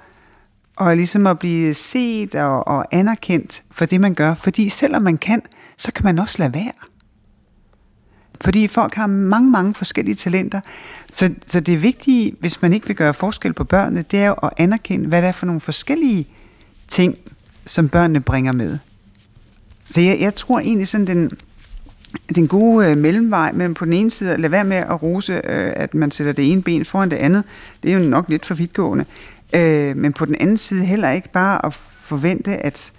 og 0.76 0.96
ligesom 0.96 1.28
at 1.28 1.40
blive 1.40 1.74
set 1.74 2.36
og, 2.36 2.68
og 2.68 2.86
anerkendt 2.92 3.64
for 3.72 3.86
det, 3.86 4.02
man 4.02 4.14
gør. 4.14 4.34
Fordi 4.34 4.70
selvom 4.70 5.02
man 5.02 5.18
kan, 5.18 5.42
så 5.78 5.92
kan 5.94 6.06
man 6.06 6.20
også 6.20 6.36
lade 6.40 6.54
være. 6.54 6.72
Fordi 8.42 8.68
folk 8.68 8.94
har 8.94 9.08
mange, 9.08 9.52
mange 9.52 9.74
forskellige 9.74 10.16
talenter. 10.16 10.62
Så, 11.14 11.30
så 11.48 11.60
det 11.60 11.84
vigtige, 11.84 12.36
hvis 12.40 12.62
man 12.62 12.74
ikke 12.74 12.88
vil 12.88 12.96
gøre 12.96 13.14
forskel 13.14 13.54
på 13.54 13.64
børnene, 13.64 14.06
det 14.12 14.20
er 14.20 14.28
jo 14.28 14.34
at 14.34 14.50
anerkende, 14.58 15.08
hvad 15.08 15.22
det 15.22 15.28
er 15.28 15.32
for 15.32 15.46
nogle 15.46 15.62
forskellige 15.62 16.28
ting, 16.88 17.16
som 17.66 17.90
børnene 17.90 18.20
bringer 18.20 18.54
med. 18.54 18.78
Så 19.90 20.02
jeg, 20.02 20.20
jeg 20.20 20.36
tror 20.36 20.60
egentlig 20.60 20.88
sådan, 20.88 21.08
den, 21.08 21.32
den 22.36 22.48
gode 22.48 22.88
øh, 22.88 22.98
mellemvej 22.98 23.52
mellem 23.52 23.74
på 23.74 23.86
den 23.86 23.94
ene 23.94 24.12
side 24.12 24.34
at 24.34 24.40
lade 24.40 24.52
være 24.52 24.64
med 24.64 24.78
at 24.78 25.04
rose, 25.04 25.34
øh, 25.34 25.74
at 25.76 25.94
man 25.94 26.12
sætter 26.12 26.34
det 26.34 26.52
ene 26.52 26.62
ben 26.62 26.86
foran 26.86 27.12
det 27.12 27.18
andet, 27.18 27.44
det 27.84 27.94
er 27.94 28.00
jo 28.00 28.10
nok 28.10 28.30
lidt 28.30 28.46
for 28.46 28.56
vidtgående. 28.56 29.06
Øh, 29.54 29.98
men 29.98 30.14
på 30.14 30.26
den 30.26 30.36
anden 30.36 30.58
side 30.58 30.86
heller 30.86 31.10
ikke 31.10 31.32
bare 31.32 31.66
at 31.66 31.74
forvente, 31.74 32.58
at, 32.58 32.92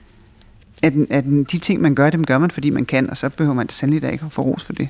at, 0.82 0.92
at 1.10 1.24
de 1.24 1.58
ting, 1.58 1.80
man 1.80 1.94
gør, 1.94 2.10
dem 2.10 2.24
gør 2.24 2.38
man, 2.38 2.50
fordi 2.50 2.70
man 2.70 2.84
kan, 2.84 3.10
og 3.10 3.16
så 3.16 3.28
behøver 3.28 3.54
man 3.54 3.68
sandelig 3.68 4.02
da 4.02 4.08
ikke 4.08 4.24
at 4.24 4.32
få 4.32 4.42
ros 4.42 4.64
for 4.64 4.72
det. 4.72 4.88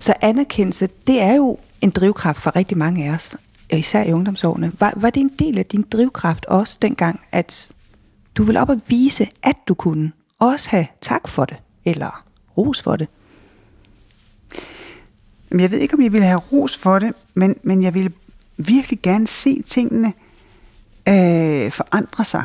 Så 0.00 0.14
anerkendelse, 0.20 0.88
det 1.06 1.20
er 1.20 1.34
jo 1.34 1.58
en 1.80 1.90
drivkraft 1.90 2.40
for 2.40 2.56
rigtig 2.56 2.78
mange 2.78 3.04
af 3.04 3.14
os, 3.14 3.36
især 3.70 4.02
i 4.02 4.12
ungdomsårene. 4.12 4.72
Var, 4.80 4.92
var 4.96 5.10
det 5.10 5.20
en 5.20 5.30
del 5.38 5.58
af 5.58 5.66
din 5.66 5.82
drivkraft 5.92 6.46
også 6.46 6.78
dengang, 6.82 7.20
at 7.32 7.72
du 8.34 8.42
ville 8.42 8.60
op 8.60 8.68
og 8.68 8.80
vise, 8.88 9.28
at 9.42 9.56
du 9.68 9.74
kunne 9.74 10.12
også 10.38 10.68
have 10.70 10.86
tak 11.00 11.28
for 11.28 11.44
det, 11.44 11.56
eller 11.84 12.24
ros 12.56 12.82
for 12.82 12.96
det? 12.96 13.08
Jeg 15.58 15.70
ved 15.70 15.78
ikke, 15.78 15.94
om 15.94 16.02
jeg 16.02 16.12
ville 16.12 16.26
have 16.26 16.40
ros 16.52 16.78
for 16.78 16.98
det, 16.98 17.12
men, 17.34 17.56
men 17.62 17.82
jeg 17.82 17.94
ville 17.94 18.12
virkelig 18.56 18.98
gerne 19.02 19.26
se 19.26 19.62
tingene 19.62 20.12
øh, 21.08 21.72
forandre 21.72 22.24
sig. 22.24 22.44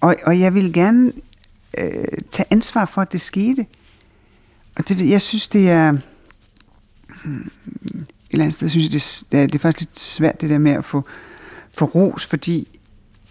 Og, 0.00 0.16
og 0.22 0.40
jeg 0.40 0.54
ville 0.54 0.72
gerne 0.72 1.12
øh, 1.78 2.04
tage 2.30 2.46
ansvar 2.50 2.84
for, 2.84 3.02
at 3.02 3.12
det 3.12 3.20
skete. 3.20 3.66
Og 4.76 4.88
det, 4.88 5.10
jeg 5.10 5.20
synes, 5.20 5.48
det 5.48 5.70
er... 5.70 5.92
Hmm, 7.24 7.50
et 8.30 8.34
eller 8.34 8.44
andet 8.44 8.54
sted 8.54 8.68
synes 8.68 8.84
jeg, 8.84 8.92
det, 9.32 9.40
er, 9.40 9.46
det 9.46 9.54
er 9.54 9.58
faktisk 9.58 9.88
lidt 9.88 9.98
svært 9.98 10.40
det 10.40 10.50
der 10.50 10.58
med 10.58 10.72
at 10.72 10.84
få, 10.84 11.04
få 11.72 11.84
ros, 11.84 12.26
fordi 12.26 12.68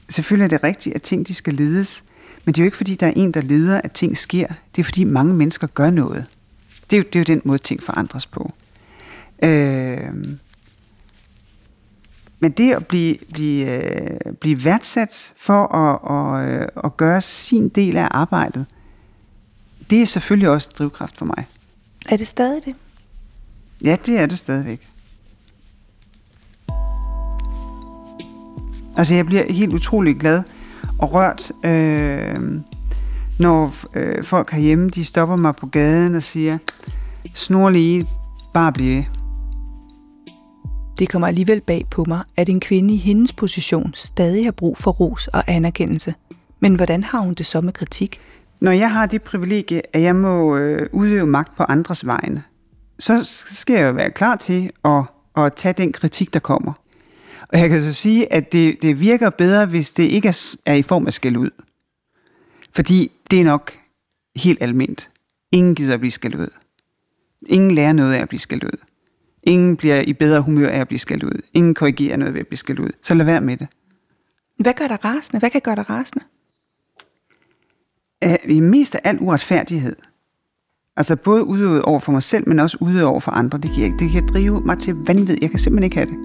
selvfølgelig 0.10 0.44
er 0.44 0.58
det 0.58 0.64
rigtigt, 0.64 0.96
at 0.96 1.02
ting 1.02 1.28
de 1.28 1.34
skal 1.34 1.54
ledes, 1.54 2.04
men 2.46 2.54
det 2.54 2.62
er 2.62 2.64
jo 2.64 2.68
ikke 2.68 2.78
fordi, 2.78 2.96
der 2.96 3.08
er 3.08 3.14
en, 3.16 3.32
der 3.32 3.42
leder, 3.42 3.82
at 3.84 3.92
ting 3.92 4.18
sker. 4.18 4.48
Det 4.76 4.82
er 4.82 4.84
fordi, 4.84 5.04
mange 5.04 5.34
mennesker 5.34 5.68
gør 5.68 5.90
noget. 5.90 6.26
Det 6.90 6.96
er 6.96 6.98
jo, 6.98 7.04
det 7.04 7.16
er 7.16 7.20
jo 7.20 7.24
den 7.24 7.42
måde, 7.46 7.58
ting 7.58 7.84
forandres 7.84 8.26
på. 8.26 8.50
Øh, 9.44 10.00
men 12.40 12.52
det 12.52 12.74
at 12.74 12.88
blive, 12.88 13.16
blive, 13.34 13.72
øh, 13.72 14.34
blive 14.42 14.64
værdsat 14.64 15.34
for 15.40 15.76
at, 15.76 16.00
at, 16.12 16.62
øh, 16.62 16.68
at 16.84 16.98
gøre 16.98 17.22
sin 17.22 17.70
del 17.70 17.98
af 17.98 18.08
arbejdet, 18.12 18.66
det 19.90 20.02
er 20.02 20.06
selvfølgelig 20.06 20.50
også 20.50 20.70
drivkraft 20.80 21.18
for 21.18 21.26
mig. 21.26 21.46
Er 22.06 22.18
det 22.18 22.28
stadig 22.28 22.66
det? 22.66 22.76
Ja, 23.84 23.98
det 24.06 24.20
er 24.20 24.26
det 24.26 24.38
stadigvæk. 24.38 24.88
Altså, 28.98 29.14
jeg 29.16 29.26
bliver 29.26 29.54
helt 29.54 29.74
utrolig 29.74 30.20
glad 30.20 30.44
og 31.00 31.14
rørt, 31.14 31.52
øh, 31.66 32.62
når 33.40 33.74
øh, 33.94 34.24
folk 34.24 34.52
herhjemme, 34.52 34.90
de 34.90 35.06
stopper 35.06 35.36
mig 35.36 35.56
på 35.56 35.66
gaden 35.66 36.16
og 36.16 36.24
siger, 36.24 36.58
snor 37.34 37.70
lige, 37.70 38.06
bare 38.54 38.74
blive 38.74 39.06
det 41.00 41.10
kommer 41.10 41.28
alligevel 41.28 41.62
bag 41.62 41.86
på 41.92 42.06
mig, 42.08 42.24
at 42.38 42.50
en 42.50 42.60
kvinde 42.60 42.94
i 42.94 42.98
hendes 42.98 43.34
position 43.34 43.94
stadig 43.96 44.46
har 44.46 44.52
brug 44.52 44.78
for 44.78 44.92
ros 44.92 45.28
og 45.28 45.44
anerkendelse. 45.48 46.16
Men 46.60 46.76
hvordan 46.76 47.04
har 47.04 47.20
hun 47.20 47.34
det 47.34 47.46
så 47.46 47.62
med 47.62 47.74
kritik? 47.74 48.20
Når 48.62 48.72
jeg 48.72 48.92
har 48.92 49.06
det 49.06 49.22
privilegie, 49.22 49.82
at 49.96 50.02
jeg 50.02 50.16
må 50.16 50.58
øh, 50.58 50.90
udøve 50.92 51.28
magt 51.28 51.58
på 51.58 51.64
andres 51.64 52.06
vegne, 52.06 52.44
så 53.00 53.24
skal 53.52 53.74
jeg 53.74 53.88
jo 53.88 53.92
være 53.92 54.12
klar 54.12 54.36
til 54.36 54.72
at, 54.86 55.04
at 55.38 55.54
tage 55.56 55.74
den 55.74 55.92
kritik, 55.92 56.34
der 56.34 56.40
kommer. 56.40 56.74
Og 57.50 57.60
jeg 57.60 57.70
kan 57.70 57.82
så 57.82 57.94
sige, 57.94 58.34
at 58.34 58.52
det, 58.52 58.82
det 58.82 59.00
virker 59.00 59.30
bedre, 59.30 59.66
hvis 59.66 59.92
det 59.92 60.04
ikke 60.04 60.28
er, 60.28 60.56
er 60.66 60.74
i 60.74 60.82
form 60.82 61.08
af 61.08 61.14
skæld 61.14 61.38
ud. 61.38 61.50
Fordi 62.76 63.12
det 63.32 63.40
er 63.40 63.44
nok 63.44 63.72
helt 64.36 64.62
almindeligt. 64.62 65.10
Ingen 65.52 65.76
gider 65.76 65.94
at 65.94 66.00
blive 66.00 66.12
skældt 66.12 66.36
ud. 66.36 66.50
Ingen 67.48 67.72
lærer 67.72 67.94
noget 67.94 68.14
af 68.14 68.22
at 68.22 68.30
blive 68.30 68.40
skældt 68.40 68.64
ud. 68.64 68.89
Ingen 69.50 69.76
bliver 69.76 70.02
i 70.02 70.14
bedre 70.14 70.42
humør 70.42 70.70
af 70.70 70.80
at 70.80 70.88
blive 70.88 71.00
skældt 71.00 71.24
ud. 71.24 71.42
Ingen 71.54 71.74
korrigerer 71.74 72.18
noget 72.18 72.34
ved 72.34 72.42
at 72.42 72.48
blive 72.48 72.58
skældt 72.58 72.80
ud. 72.80 72.90
Så 73.02 73.14
lad 73.14 73.26
være 73.26 73.42
med 73.42 73.58
det. 73.58 73.68
Hvad 74.60 74.74
gør 74.74 74.88
dig 74.88 75.06
rasende? 75.06 75.40
Hvad 75.40 75.50
kan 75.50 75.62
gøre 75.62 75.76
dig 75.76 75.90
rasende? 75.90 76.26
Uh, 78.26 78.64
mest 78.64 78.96
af 78.96 79.00
al 79.04 79.18
uretfærdighed. 79.20 79.96
Altså 80.98 81.16
både 81.16 81.44
udøvet 81.44 81.82
over 81.82 82.00
for 82.00 82.12
mig 82.12 82.24
selv, 82.24 82.50
men 82.50 82.60
også 82.60 82.78
udøvet 82.82 83.06
over 83.06 83.20
for 83.20 83.32
andre. 83.32 83.58
Det 83.58 83.72
kan, 83.76 84.00
det 84.00 84.12
kan 84.12 84.28
drive 84.28 84.62
mig 84.62 84.78
til 84.78 84.96
vanvid. 85.08 85.38
Jeg 85.42 85.50
kan 85.50 85.60
simpelthen 85.60 85.84
ikke 85.84 85.98
have 85.98 86.10
det. 86.10 86.18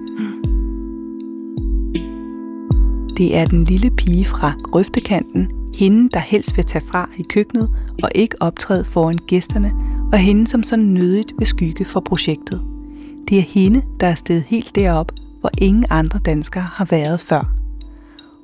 Det 3.17 3.37
er 3.37 3.45
den 3.45 3.63
lille 3.63 3.91
pige 3.91 4.25
fra 4.25 4.53
grøftekanten, 4.63 5.51
hende 5.79 6.09
der 6.09 6.19
helst 6.19 6.57
vil 6.57 6.65
tage 6.65 6.85
fra 6.87 7.09
i 7.17 7.23
køkkenet 7.29 7.69
og 8.03 8.09
ikke 8.15 8.41
optræde 8.41 8.85
foran 8.85 9.17
gæsterne, 9.27 9.73
og 10.11 10.17
hende 10.17 10.47
som 10.47 10.63
så 10.63 10.75
nødigt 10.75 11.33
vil 11.37 11.47
skygge 11.47 11.85
for 11.85 11.99
projektet. 11.99 12.74
Det 13.29 13.37
er 13.37 13.41
hende, 13.41 13.81
der 13.99 14.07
er 14.07 14.15
steget 14.15 14.43
helt 14.43 14.75
derop, 14.75 15.11
hvor 15.39 15.49
ingen 15.57 15.85
andre 15.89 16.19
danskere 16.19 16.63
har 16.63 16.85
været 16.85 17.19
før. 17.19 17.51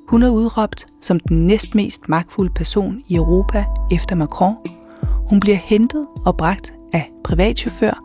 Hun 0.08 0.22
er 0.22 0.30
udråbt 0.30 0.86
som 1.00 1.20
den 1.20 1.46
næstmest 1.46 2.08
magtfulde 2.08 2.52
person 2.54 3.02
i 3.08 3.14
Europa 3.14 3.64
efter 3.92 4.16
Macron. 4.16 4.54
Hun 5.28 5.40
bliver 5.40 5.56
hentet 5.56 6.06
og 6.26 6.36
bragt 6.36 6.74
af 6.92 7.10
privatchauffør. 7.24 8.02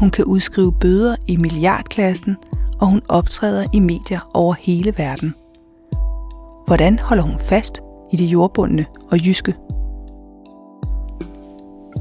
Hun 0.00 0.10
kan 0.10 0.24
udskrive 0.24 0.72
bøder 0.72 1.16
i 1.26 1.36
milliardklassen, 1.36 2.36
og 2.80 2.90
hun 2.90 3.02
optræder 3.08 3.66
i 3.74 3.80
medier 3.80 4.30
over 4.34 4.54
hele 4.60 4.94
verden. 4.96 5.34
Hvordan 6.66 6.98
holder 6.98 7.22
hun 7.22 7.38
fast 7.38 7.80
i 8.12 8.16
det 8.16 8.24
jordbundne 8.24 8.86
og 9.10 9.26
jyske? 9.26 9.54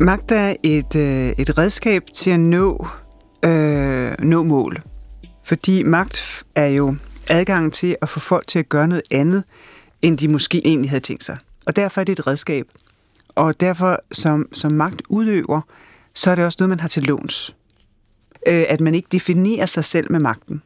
Magt 0.02 0.32
er 0.32 0.56
et, 0.64 0.96
øh, 0.96 1.30
et 1.38 1.58
redskab 1.58 2.04
til 2.16 2.30
at 2.30 2.40
nå, 2.40 2.88
øh, 3.44 4.12
nå 4.20 4.44
mål. 4.44 4.82
Fordi 5.44 5.84
magt 5.84 6.46
er 6.56 6.68
jo 6.68 6.96
adgangen 7.30 7.72
til 7.72 7.96
at 8.02 8.10
få 8.10 8.20
folk 8.20 8.48
til 8.48 8.60
at 8.60 8.70
gøre 8.70 8.88
noget 8.88 9.04
andet, 9.12 9.44
end 10.02 10.18
de 10.18 10.28
måske 10.28 10.68
egentlig 10.68 10.90
havde 10.90 11.04
tænkt 11.04 11.24
sig. 11.24 11.38
Og 11.66 11.76
derfor 11.76 12.02
er 12.02 12.06
det 12.06 12.20
et 12.20 12.28
redskab. 12.28 12.68
Og 13.30 13.60
derfor 13.60 14.00
som, 14.12 14.46
som 14.54 14.72
magt 14.72 15.02
udøver, 15.10 15.62
så 16.14 16.32
er 16.32 16.36
det 16.36 16.46
også 16.46 16.58
noget, 16.60 16.70
man 16.70 16.80
har 16.80 16.88
til 16.88 17.04
låns. 17.04 17.56
Øh, 18.48 18.66
at 18.70 18.82
man 18.82 18.96
ikke 18.96 19.08
definerer 19.12 19.66
sig 19.66 19.86
selv 19.86 20.12
med 20.12 20.20
magten. 20.20 20.62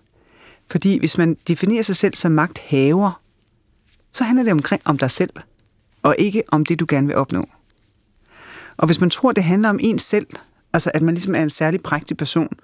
Fordi 0.72 1.00
hvis 1.00 1.18
man 1.18 1.38
definerer 1.48 1.84
sig 1.84 1.96
selv 1.96 2.16
som 2.16 2.32
magthaver, 2.32 3.22
så 4.12 4.24
handler 4.24 4.44
det 4.44 4.54
omkring 4.54 4.82
om 4.86 4.98
dig 4.98 5.12
selv, 5.12 5.34
og 6.02 6.16
ikke 6.20 6.44
om 6.48 6.66
det, 6.66 6.80
du 6.80 6.86
gerne 6.90 7.08
vil 7.08 7.16
opnå. 7.16 7.50
Og 8.78 8.86
hvis 8.86 9.02
man 9.02 9.10
tror, 9.10 9.32
det 9.32 9.44
handler 9.44 9.70
om 9.70 9.80
en 9.82 10.00
selv, 10.00 10.28
altså 10.74 10.92
at 10.94 11.02
man 11.02 11.14
ligesom 11.14 11.36
er 11.36 11.44
en 11.44 11.50
særlig 11.50 11.82
prægtig 11.84 12.18
person, 12.18 12.58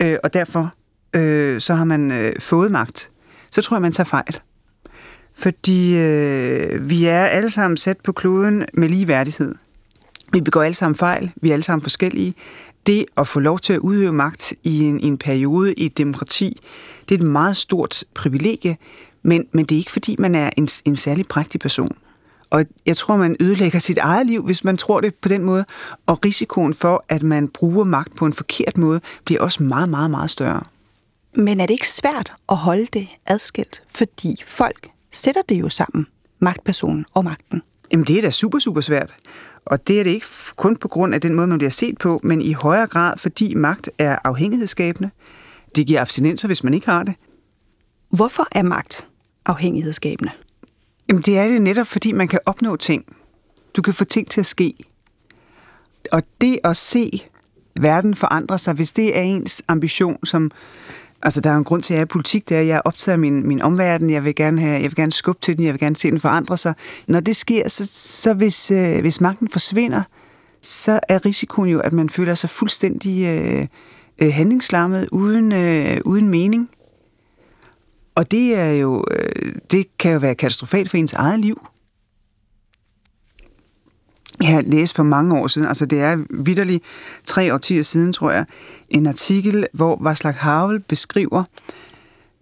øh, 0.00 0.18
og 0.24 0.34
derfor 0.34 0.72
øh, 1.16 1.60
så 1.60 1.74
har 1.74 1.84
man 1.84 2.10
øh, 2.10 2.32
fået 2.40 2.70
magt, 2.70 3.10
så 3.50 3.62
tror 3.62 3.76
jeg, 3.76 3.82
man 3.82 3.92
tager 3.92 4.08
fejl. 4.08 4.38
Fordi 5.34 5.96
øh, 5.96 6.90
vi 6.90 7.04
er 7.04 7.24
alle 7.24 7.50
sammen 7.50 7.76
sat 7.76 8.00
på 8.00 8.12
kloden 8.12 8.64
med 8.74 8.88
lige 8.88 9.08
værdighed. 9.08 9.54
Vi 10.32 10.40
begår 10.40 10.62
alle 10.62 10.74
sammen 10.74 10.96
fejl, 10.96 11.32
vi 11.36 11.48
er 11.48 11.52
alle 11.52 11.62
sammen 11.62 11.82
forskellige. 11.82 12.34
Det 12.86 13.04
at 13.16 13.28
få 13.28 13.40
lov 13.40 13.58
til 13.58 13.72
at 13.72 13.78
udøve 13.78 14.12
magt 14.12 14.52
i 14.62 14.80
en, 14.80 15.00
i 15.00 15.06
en 15.06 15.18
periode 15.18 15.74
i 15.74 15.86
et 15.86 15.98
demokrati, 15.98 16.60
det 17.08 17.14
er 17.14 17.18
et 17.18 17.30
meget 17.30 17.56
stort 17.56 18.04
privilegie, 18.14 18.76
men, 19.22 19.46
men 19.52 19.64
det 19.64 19.74
er 19.74 19.78
ikke 19.78 19.92
fordi, 19.92 20.16
man 20.18 20.34
er 20.34 20.50
en, 20.56 20.68
en 20.84 20.96
særlig 20.96 21.28
prægtig 21.28 21.60
person. 21.60 21.96
Og 22.54 22.64
jeg 22.86 22.96
tror, 22.96 23.16
man 23.16 23.36
ødelægger 23.40 23.78
sit 23.78 23.98
eget 23.98 24.26
liv, 24.26 24.42
hvis 24.42 24.64
man 24.64 24.76
tror 24.76 25.00
det 25.00 25.14
på 25.14 25.28
den 25.28 25.44
måde. 25.44 25.64
Og 26.06 26.24
risikoen 26.24 26.74
for, 26.74 27.04
at 27.08 27.22
man 27.22 27.48
bruger 27.48 27.84
magt 27.84 28.16
på 28.16 28.26
en 28.26 28.32
forkert 28.32 28.78
måde, 28.78 29.00
bliver 29.24 29.40
også 29.40 29.62
meget, 29.62 29.88
meget, 29.88 30.10
meget 30.10 30.30
større. 30.30 30.62
Men 31.36 31.60
er 31.60 31.66
det 31.66 31.74
ikke 31.74 31.88
svært 31.88 32.32
at 32.48 32.56
holde 32.56 32.86
det 32.86 33.08
adskilt? 33.26 33.82
Fordi 33.94 34.42
folk 34.46 34.88
sætter 35.10 35.42
det 35.48 35.54
jo 35.54 35.68
sammen, 35.68 36.06
magtpersonen 36.38 37.04
og 37.14 37.24
magten. 37.24 37.62
Jamen 37.92 38.06
det 38.06 38.18
er 38.18 38.22
da 38.22 38.30
super, 38.30 38.58
super 38.58 38.80
svært. 38.80 39.14
Og 39.64 39.86
det 39.86 40.00
er 40.00 40.04
det 40.04 40.10
ikke 40.10 40.26
kun 40.56 40.76
på 40.76 40.88
grund 40.88 41.14
af 41.14 41.20
den 41.20 41.34
måde, 41.34 41.46
man 41.46 41.58
bliver 41.58 41.70
set 41.70 41.98
på, 41.98 42.20
men 42.22 42.42
i 42.42 42.52
højere 42.52 42.86
grad, 42.86 43.18
fordi 43.18 43.54
magt 43.54 43.90
er 43.98 44.18
afhængighedsskabende. 44.24 45.10
Det 45.76 45.86
giver 45.86 46.00
abstinenser, 46.00 46.48
hvis 46.48 46.64
man 46.64 46.74
ikke 46.74 46.86
har 46.86 47.02
det. 47.02 47.14
Hvorfor 48.10 48.46
er 48.52 48.62
magt 48.62 49.08
afhængighedsskabende? 49.46 50.30
Jamen 51.08 51.22
det 51.22 51.38
er 51.38 51.48
det 51.48 51.62
netop, 51.62 51.86
fordi 51.86 52.12
man 52.12 52.28
kan 52.28 52.38
opnå 52.46 52.76
ting. 52.76 53.04
Du 53.76 53.82
kan 53.82 53.94
få 53.94 54.04
ting 54.04 54.30
til 54.30 54.40
at 54.40 54.46
ske. 54.46 54.74
Og 56.12 56.22
det 56.40 56.58
at 56.64 56.76
se 56.76 57.22
verden 57.80 58.14
forandre 58.14 58.58
sig, 58.58 58.74
hvis 58.74 58.92
det 58.92 59.18
er 59.18 59.22
ens 59.22 59.62
ambition, 59.68 60.24
som 60.24 60.50
Altså, 61.24 61.40
der 61.40 61.50
er 61.50 61.56
en 61.56 61.64
grund 61.64 61.82
til, 61.82 61.94
at 61.94 61.96
jeg 61.96 62.00
er 62.00 62.04
i 62.04 62.08
politik, 62.08 62.48
det 62.48 62.56
er, 62.56 62.60
at 62.60 62.66
jeg 62.66 62.82
optager 62.84 63.16
min, 63.16 63.46
min 63.46 63.62
omverden, 63.62 64.10
jeg 64.10 64.24
vil, 64.24 64.34
gerne 64.34 64.60
have, 64.60 64.72
jeg 64.72 64.82
vil 64.82 64.94
gerne 64.94 65.12
skubbe 65.12 65.40
til 65.40 65.56
den, 65.56 65.64
jeg 65.64 65.72
vil 65.74 65.80
gerne 65.80 65.96
se 65.96 66.10
den 66.10 66.20
forandre 66.20 66.56
sig. 66.56 66.74
Når 67.06 67.20
det 67.20 67.36
sker, 67.36 67.68
så, 67.68 67.90
så 67.92 68.34
hvis, 68.34 68.70
øh, 68.70 69.00
hvis 69.00 69.20
magten 69.20 69.48
forsvinder, 69.48 70.02
så 70.62 71.00
er 71.08 71.26
risikoen 71.26 71.68
jo, 71.68 71.80
at 71.80 71.92
man 71.92 72.08
føler 72.08 72.34
sig 72.34 72.50
fuldstændig 72.50 73.26
øh, 73.26 73.66
øh, 74.18 74.32
handlingslammet, 74.32 75.08
uden, 75.12 75.52
øh, 75.52 76.00
uden 76.04 76.28
mening. 76.28 76.70
Og 78.14 78.30
det 78.30 78.54
er 78.54 78.72
jo, 78.72 79.04
øh, 79.10 79.54
det 79.70 79.98
kan 79.98 80.12
jo 80.12 80.18
være 80.18 80.34
katastrofalt 80.34 80.90
for 80.90 80.96
ens 80.96 81.12
eget 81.12 81.40
liv. 81.40 81.68
Jeg 84.40 84.48
har 84.48 84.62
læst 84.62 84.96
for 84.96 85.02
mange 85.02 85.38
år 85.38 85.46
siden, 85.46 85.68
altså 85.68 85.86
det 85.86 86.00
er 86.00 86.24
vidderligt 86.30 86.84
tre 87.24 87.54
årtier 87.54 87.82
siden, 87.82 88.12
tror 88.12 88.30
jeg, 88.30 88.46
en 88.88 89.06
artikel, 89.06 89.66
hvor 89.72 89.96
Václav 89.96 90.38
Havel 90.38 90.80
beskriver, 90.80 91.44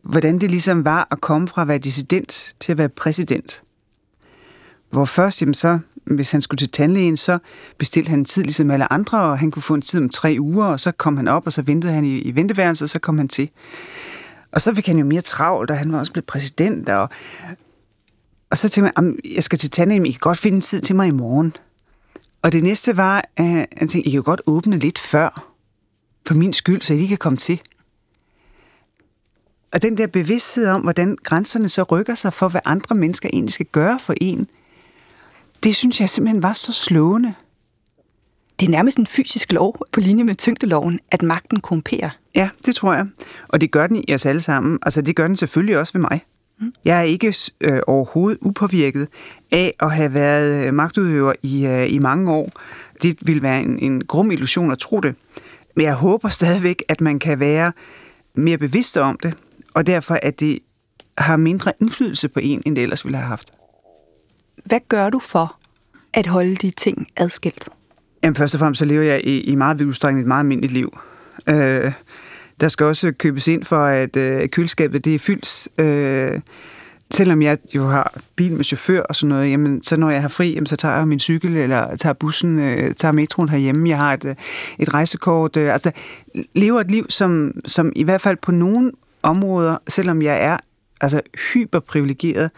hvordan 0.03 0.39
det 0.39 0.51
ligesom 0.51 0.85
var 0.85 1.09
at 1.11 1.21
komme 1.21 1.49
fra 1.49 1.63
at 1.63 1.69
være 1.69 1.79
dissident 1.79 2.55
til 2.61 2.73
at 2.73 2.79
være 2.79 2.89
præsident. 2.89 3.63
Hvor 4.91 5.05
først, 5.05 5.41
jamen 5.41 5.55
så, 5.55 5.79
hvis 6.05 6.31
han 6.31 6.43
skulle 6.43 6.59
til 6.59 6.71
tandlægen, 6.71 7.17
så 7.17 7.39
bestilte 7.79 8.11
han 8.11 8.19
en 8.19 8.25
tid 8.25 8.43
ligesom 8.43 8.71
alle 8.71 8.93
andre, 8.93 9.23
og 9.23 9.39
han 9.39 9.51
kunne 9.51 9.63
få 9.63 9.75
en 9.75 9.83
tid 9.83 10.01
om 10.01 10.09
tre 10.09 10.37
uger, 10.41 10.67
og 10.67 10.81
så 10.81 10.93
kom 10.93 11.17
han 11.17 11.29
op, 11.29 11.47
og 11.47 11.53
så 11.53 11.63
ventede 11.63 11.93
han 11.93 12.05
i, 12.05 12.19
i 12.19 12.35
venteværelset, 12.35 12.85
og 12.85 12.89
så 12.89 12.99
kom 12.99 13.19
han 13.19 13.29
til. 13.29 13.51
Og 14.53 14.63
så 14.63 14.75
fik 14.75 14.87
han 14.87 14.99
jo 14.99 15.05
mere 15.05 15.21
travlt, 15.21 15.71
og 15.71 15.79
han 15.79 15.93
var 15.93 15.99
også 15.99 16.13
blevet 16.13 16.27
præsident, 16.27 16.89
og, 16.89 17.09
og 18.51 18.59
så 18.59 18.69
tænkte 18.69 18.93
jeg, 18.97 19.15
jeg 19.35 19.45
skal 19.45 19.59
til 19.59 19.71
tandlægen, 19.71 20.07
I 20.07 20.11
kan 20.11 20.21
godt 20.21 20.39
finde 20.39 20.61
tid 20.61 20.81
til 20.81 20.97
mig 20.97 21.09
i 21.09 21.11
morgen. 21.11 21.55
Og 22.43 22.53
det 22.53 22.63
næste 22.63 22.97
var, 22.97 23.25
at 23.37 23.45
jeg 23.45 23.67
tænkte, 23.81 23.99
I 23.99 24.11
kan 24.11 24.13
jo 24.13 24.23
godt 24.25 24.41
åbne 24.47 24.79
lidt 24.79 24.99
før, 24.99 25.53
for 26.27 26.35
min 26.35 26.53
skyld, 26.53 26.83
så 26.83 26.95
I 26.95 27.07
kan 27.07 27.19
komme 27.19 27.37
til. 27.37 27.63
Og 29.73 29.83
den 29.83 29.99
der 29.99 30.07
bevidsthed 30.07 30.67
om, 30.67 30.81
hvordan 30.81 31.19
grænserne 31.23 31.69
så 31.69 31.83
rykker 31.83 32.15
sig 32.15 32.33
for, 32.33 32.49
hvad 32.49 32.61
andre 32.65 32.97
mennesker 32.97 33.29
egentlig 33.33 33.53
skal 33.53 33.67
gøre 33.67 33.99
for 33.99 34.15
en, 34.21 34.49
det 35.63 35.77
synes 35.77 36.01
jeg 36.01 36.11
simpelthen 36.11 36.43
var 36.43 36.53
så 36.53 36.73
slående. 36.73 37.35
Det 38.63 38.69
er 38.69 38.71
nærmest 38.71 38.99
en 38.99 39.07
fysisk 39.07 39.53
lov 39.53 39.77
på 39.93 40.01
linje 40.01 40.25
med 40.25 40.35
tyngdeloven, 40.35 41.01
at 41.11 41.23
magten 41.23 41.61
korrumperer. 41.61 42.11
Ja, 42.35 42.51
det 42.67 42.75
tror 42.75 42.95
jeg. 42.95 43.07
Og 43.49 43.61
det 43.61 43.71
gør 43.71 43.87
den 43.87 44.05
i 44.09 44.15
os 44.15 44.27
alle 44.27 44.41
sammen. 44.41 44.79
Altså, 44.83 45.03
det 45.03 45.17
gør 45.17 45.27
den 45.27 45.37
selvfølgelig 45.37 45.79
også 45.79 45.93
ved 45.93 46.01
mig. 46.01 46.21
Mm. 46.61 46.73
Jeg 46.85 46.99
er 46.99 47.03
ikke 47.03 47.35
øh, 47.61 47.81
overhovedet 47.87 48.39
upåvirket 48.43 49.09
af 49.53 49.75
at 49.81 49.93
have 49.93 50.15
været 50.15 50.67
øh, 50.67 50.75
magtudøver 50.75 51.33
i, 51.43 51.67
øh, 51.67 51.93
i 51.93 51.99
mange 51.99 52.33
år. 52.33 52.51
Det 53.03 53.17
vil 53.21 53.43
være 53.43 53.61
en, 53.61 53.79
en 53.79 54.05
grum 54.05 54.31
illusion 54.31 54.73
at 54.73 54.79
tro 54.79 55.01
det. 55.01 55.15
Men 55.77 55.85
jeg 55.85 55.95
håber 55.95 56.29
stadigvæk, 56.29 56.83
at 56.89 57.01
man 57.01 57.19
kan 57.19 57.41
være 57.41 57.73
mere 58.35 58.59
bevidst 58.59 58.97
om 58.97 59.19
det, 59.23 59.35
og 59.75 59.87
derfor 59.87 60.19
at 60.23 60.41
det 60.41 60.59
har 61.19 61.37
mindre 61.37 61.73
indflydelse 61.81 62.29
på 62.29 62.41
en, 62.41 62.63
end 62.67 62.77
det 62.77 62.83
ellers 62.83 63.05
ville 63.05 63.19
have 63.19 63.29
haft. 63.29 63.51
Hvad 64.65 64.81
gør 64.89 65.11
du 65.11 65.19
for 65.19 65.57
at 66.13 66.27
holde 66.27 66.57
de 66.57 66.71
ting 66.71 67.07
adskilt? 67.17 67.69
Jamen 68.23 68.37
først 68.37 68.55
og 68.55 68.59
fremmest 68.59 68.79
så 68.79 68.85
lever 68.85 69.03
jeg 69.03 69.21
i, 69.25 69.41
i 69.41 69.55
meget 69.55 69.83
udstrækning 69.83 70.21
et 70.21 70.29
meget 70.29 70.41
almindeligt 70.41 70.73
liv. 70.73 70.99
Øh, 71.49 71.93
der 72.61 72.69
skal 72.69 72.87
også 72.87 73.13
købes 73.13 73.49
ind 73.49 73.65
for, 73.65 73.85
at 73.85 74.17
øh, 74.17 74.49
køleskabet 74.49 75.05
det 75.05 75.15
er 75.15 75.19
fyldt. 75.19 75.69
Øh, 75.79 76.41
selvom 77.11 77.43
jeg 77.43 77.59
jo 77.75 77.89
har 77.89 78.15
bil 78.37 78.53
med 78.53 78.65
chauffør 78.65 79.03
og 79.03 79.17
sådan 79.17 79.29
noget, 79.29 79.51
jamen, 79.51 79.83
så 79.83 79.97
når 79.97 80.11
jeg 80.11 80.21
har 80.21 80.29
fri, 80.29 80.53
jamen, 80.53 80.67
så 80.67 80.77
tager 80.77 80.97
jeg 80.97 81.09
min 81.09 81.19
cykel, 81.19 81.57
eller 81.57 81.97
tager 81.97 82.13
bussen, 82.13 82.59
øh, 82.59 82.95
tager 82.95 83.13
metroen 83.13 83.49
herhjemme. 83.49 83.89
Jeg 83.89 83.99
har 83.99 84.15
et, 84.15 84.25
øh, 84.25 84.35
et 84.79 84.95
rejsekort. 84.95 85.57
Øh, 85.57 85.73
altså, 85.73 85.91
lever 86.55 86.81
et 86.81 86.91
liv, 86.91 87.07
som, 87.09 87.53
som 87.65 87.93
i 87.97 88.03
hvert 88.03 88.21
fald 88.21 88.37
på 88.43 88.53
nogle 88.53 88.93
områder, 89.23 89.77
selvom 89.89 90.23
jeg 90.23 90.45
er 90.45 90.57
altså, 91.01 91.21
hyperprivilegeret, 91.53 92.51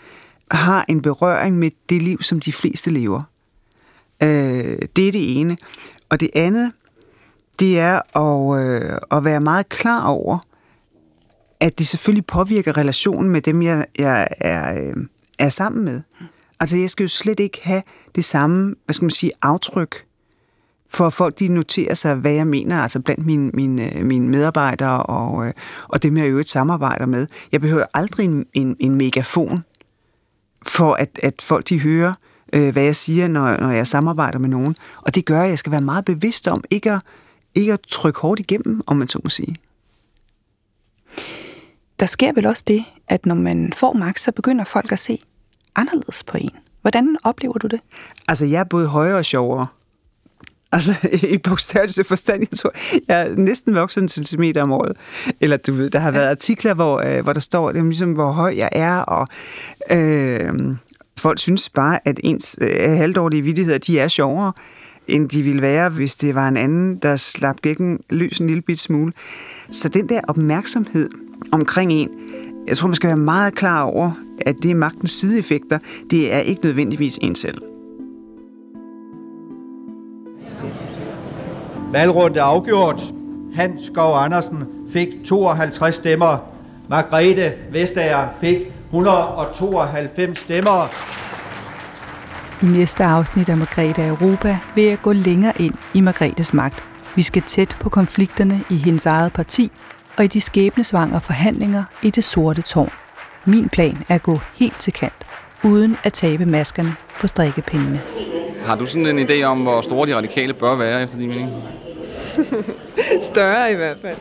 har 0.50 0.85
en 0.88 1.03
berøring 1.03 1.59
med 1.59 1.70
det 1.88 2.03
liv, 2.03 2.22
som 2.22 2.40
de 2.40 2.53
fleste 2.53 2.90
lever. 2.90 3.20
Øh, 4.22 4.79
det 4.96 5.09
er 5.09 5.12
det 5.12 5.40
ene. 5.40 5.57
Og 6.09 6.20
det 6.20 6.31
andet, 6.35 6.72
det 7.59 7.79
er 7.79 8.18
at, 8.18 8.64
øh, 8.64 8.98
at 9.11 9.24
være 9.24 9.40
meget 9.40 9.68
klar 9.68 10.07
over, 10.07 10.38
at 11.61 11.79
det 11.79 11.87
selvfølgelig 11.88 12.27
påvirker 12.27 12.77
relationen 12.77 13.31
med 13.31 13.40
dem, 13.40 13.62
jeg, 13.62 13.87
jeg 13.98 14.29
er, 14.40 14.81
øh, 14.81 14.96
er 15.38 15.48
sammen 15.48 15.85
med. 15.85 16.00
Altså, 16.61 16.77
jeg 16.77 16.90
skal 16.90 17.05
jo 17.05 17.09
slet 17.09 17.40
ikke 17.40 17.61
have 17.62 17.83
det 18.14 18.24
samme, 18.24 18.74
hvad 18.85 18.94
skal 18.94 19.05
man 19.05 19.11
sige, 19.11 19.33
aftryk, 19.42 20.05
for 20.88 21.11
folk 21.11 21.38
de 21.38 21.48
noterer 21.48 21.94
sig, 21.94 22.14
hvad 22.14 22.33
jeg 22.33 22.46
mener, 22.46 22.83
altså 22.83 23.00
blandt 23.00 23.27
mine, 23.27 23.50
mine, 23.55 23.98
øh, 23.98 24.05
mine 24.05 24.29
medarbejdere 24.29 25.03
og, 25.03 25.46
øh, 25.46 25.53
og 25.88 26.03
dem, 26.03 26.16
jeg 26.16 26.27
i 26.27 26.31
øvrigt 26.31 26.48
samarbejder 26.48 27.07
med. 27.07 27.27
Jeg 27.53 27.61
behøver 27.61 27.85
aldrig 27.94 28.24
en, 28.24 28.46
en, 28.53 28.77
en 28.81 28.94
megafon, 28.94 29.64
for 30.62 30.94
at, 30.94 31.20
at 31.22 31.42
folk 31.42 31.68
de 31.68 31.81
hører, 31.81 32.11
øh, 32.11 32.34
hvad 32.73 32.83
jeg 32.83 32.97
siger, 32.97 33.29
når, 33.29 33.57
når 33.57 33.71
jeg 33.71 33.87
samarbejder 33.87 34.38
med 34.38 34.49
nogen. 34.49 34.77
Og 34.97 35.14
det 35.14 35.25
gør, 35.25 35.43
at 35.43 35.49
jeg 35.49 35.59
skal 35.59 35.73
være 35.73 35.81
meget 35.81 36.05
bevidst 36.05 36.49
om 36.49 36.64
ikke 36.71 36.93
at, 36.93 37.03
ikke 37.55 37.73
at 37.73 37.81
trykke 37.88 38.21
hårdt 38.21 38.40
igennem, 38.40 38.83
om 38.87 38.97
man 38.97 39.09
så 39.09 39.21
må 39.25 39.31
sige. 39.31 39.57
Der 42.01 42.07
sker 42.07 42.33
vel 42.33 42.47
også 42.47 42.64
det, 42.67 42.85
at 43.09 43.27
når 43.27 43.35
man 43.35 43.73
får 43.73 43.93
magt, 43.93 44.21
så 44.21 44.33
begynder 44.33 44.64
folk 44.64 44.93
at 44.93 44.99
se 44.99 45.19
anderledes 45.77 46.23
på 46.25 46.38
en. 46.40 46.51
Hvordan 46.81 47.17
oplever 47.25 47.59
du 47.59 47.67
det? 47.67 47.81
Altså, 48.29 48.47
jeg 48.47 48.61
er 48.61 48.64
både 48.64 48.88
højere 48.88 49.17
og 49.17 49.25
sjovere. 49.25 49.67
Altså, 50.73 50.95
i 51.35 51.38
bogstaveligste 51.38 52.05
forstand, 52.05 52.47
jeg 52.51 52.59
tror, 52.59 52.73
jeg 53.09 53.21
er 53.21 53.35
næsten 53.35 53.75
vokset 53.75 54.03
en 54.03 54.09
centimeter 54.09 54.62
om 54.62 54.73
året. 54.73 54.97
Eller 55.40 55.57
du 55.57 55.73
ved, 55.73 55.90
der 55.90 55.99
har 55.99 56.11
været 56.11 56.29
artikler, 56.29 56.75
hvor, 56.75 57.01
øh, 57.01 57.23
hvor 57.23 57.33
der 57.33 57.40
står, 57.40 57.73
det 57.73 57.79
er 57.79 57.85
ligesom, 57.85 58.12
hvor 58.12 58.33
høj 58.33 58.55
jeg 58.57 58.69
er, 58.73 58.99
og 58.99 59.27
øh, 59.90 60.77
folk 61.18 61.38
synes 61.38 61.70
bare, 61.70 61.98
at 62.05 62.20
ens 62.24 62.59
øh, 62.61 62.90
halvdårlige 62.90 63.42
vidtigheder, 63.42 63.79
de 63.79 63.98
er 63.98 64.09
sjovere, 64.09 64.53
end 65.09 65.29
de 65.29 65.42
ville 65.42 65.62
være, 65.62 65.88
hvis 65.88 66.14
det 66.14 66.35
var 66.35 66.48
en 66.48 66.57
anden, 66.57 66.96
der 66.96 67.16
slap 67.16 67.57
gækken 67.61 67.98
løs 68.11 68.38
en 68.38 68.46
lille 68.46 68.62
bit 68.62 68.81
smule. 68.81 69.12
Så 69.70 69.88
den 69.88 70.09
der 70.09 70.20
opmærksomhed 70.29 71.11
omkring 71.53 71.92
en, 71.92 72.09
jeg 72.66 72.77
tror, 72.77 72.88
man 72.88 72.94
skal 72.94 73.09
være 73.09 73.16
meget 73.16 73.55
klar 73.55 73.83
over, 73.83 74.12
at 74.40 74.57
det 74.62 74.70
er 74.70 74.74
magtens 74.74 75.11
sideeffekter, 75.11 75.79
det 76.11 76.33
er 76.33 76.38
ikke 76.38 76.64
nødvendigvis 76.64 77.18
en 77.22 77.35
selv. 77.35 77.59
Valgrunde 81.92 82.38
er 82.38 82.44
afgjort. 82.44 83.03
Hans 83.55 83.83
Skov 83.83 84.16
Andersen 84.16 84.64
fik 84.88 85.09
52 85.24 85.94
stemmer. 85.94 86.38
Margrethe 86.88 87.53
Vestager 87.72 88.29
fik 88.40 88.59
192 88.94 90.38
stemmer. 90.38 90.88
I 92.62 92.66
næste 92.66 93.04
afsnit 93.04 93.48
af 93.48 93.57
Margrethe 93.57 94.02
af 94.02 94.09
Europa 94.09 94.59
vil 94.74 94.85
jeg 94.85 94.98
gå 95.02 95.12
længere 95.12 95.52
ind 95.61 95.74
i 95.94 96.00
Margrethes 96.00 96.54
magt. 96.54 96.85
Vi 97.16 97.22
skal 97.22 97.42
tæt 97.42 97.76
på 97.80 97.88
konflikterne 97.88 98.64
i 98.70 98.74
hendes 98.76 99.07
eget 99.07 99.33
parti 99.33 99.72
og 100.16 100.24
i 100.24 100.26
de 100.26 100.40
skæbnesvangre 100.40 101.20
forhandlinger 101.20 101.85
i 102.02 102.11
det 102.11 102.24
sorte 102.24 102.62
tårn. 102.62 102.90
Min 103.44 103.68
plan 103.68 104.04
er 104.09 104.14
at 104.14 104.22
gå 104.22 104.40
helt 104.54 104.80
til 104.80 104.92
kant, 104.92 105.26
uden 105.64 105.96
at 106.04 106.12
tabe 106.12 106.46
maskerne 106.46 106.94
på 107.20 107.26
strikkepindene. 107.26 108.00
Har 108.64 108.76
du 108.76 108.87
sådan 108.87 109.18
en 109.18 109.28
idé 109.28 109.42
om, 109.42 109.62
hvor 109.62 109.80
store 109.80 110.09
de 110.09 110.16
radikale 110.16 110.54
bør 110.54 110.74
være, 110.74 111.02
efter 111.02 111.18
din 111.18 111.28
mening? 111.28 111.50
Større 113.33 113.72
i 113.72 113.74
hvert 113.74 114.00
fald. 114.00 114.16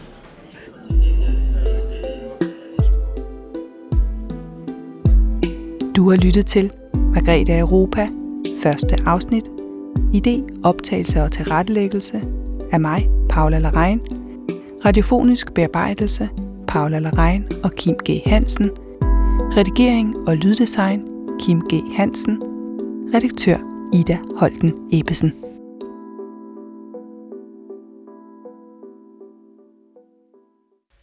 Du 5.95 6.09
har 6.09 6.17
lyttet 6.17 6.45
til 6.45 6.71
Margrethe 6.93 7.59
Europa, 7.59 8.07
første 8.63 8.95
afsnit. 9.05 9.49
Idé, 9.97 10.61
optagelse 10.63 11.21
og 11.21 11.31
tilrettelæggelse 11.31 12.21
af 12.71 12.79
mig, 12.79 13.09
Paula 13.29 13.59
Larein. 13.59 13.99
Radiofonisk 14.85 15.53
bearbejdelse, 15.53 16.29
Paula 16.67 16.99
Larein 16.99 17.45
og 17.63 17.71
Kim 17.71 17.95
G. 18.09 18.21
Hansen. 18.25 18.69
Redigering 19.57 20.17
og 20.27 20.37
lyddesign, 20.37 21.07
Kim 21.39 21.61
G. 21.61 21.95
Hansen. 21.97 22.41
Redaktør, 23.15 23.57
Ida 23.93 24.17
Holten 24.37 24.71
Ebbesen. 24.91 25.33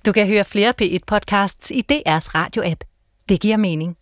Du 0.07 0.13
kan 0.13 0.29
høre 0.29 0.45
flere 0.45 0.73
P1-podcasts 0.83 1.71
i 1.71 1.85
DR's 1.93 2.29
radio-app. 2.35 2.85
Det 3.29 3.41
giver 3.41 3.57
mening. 3.57 4.00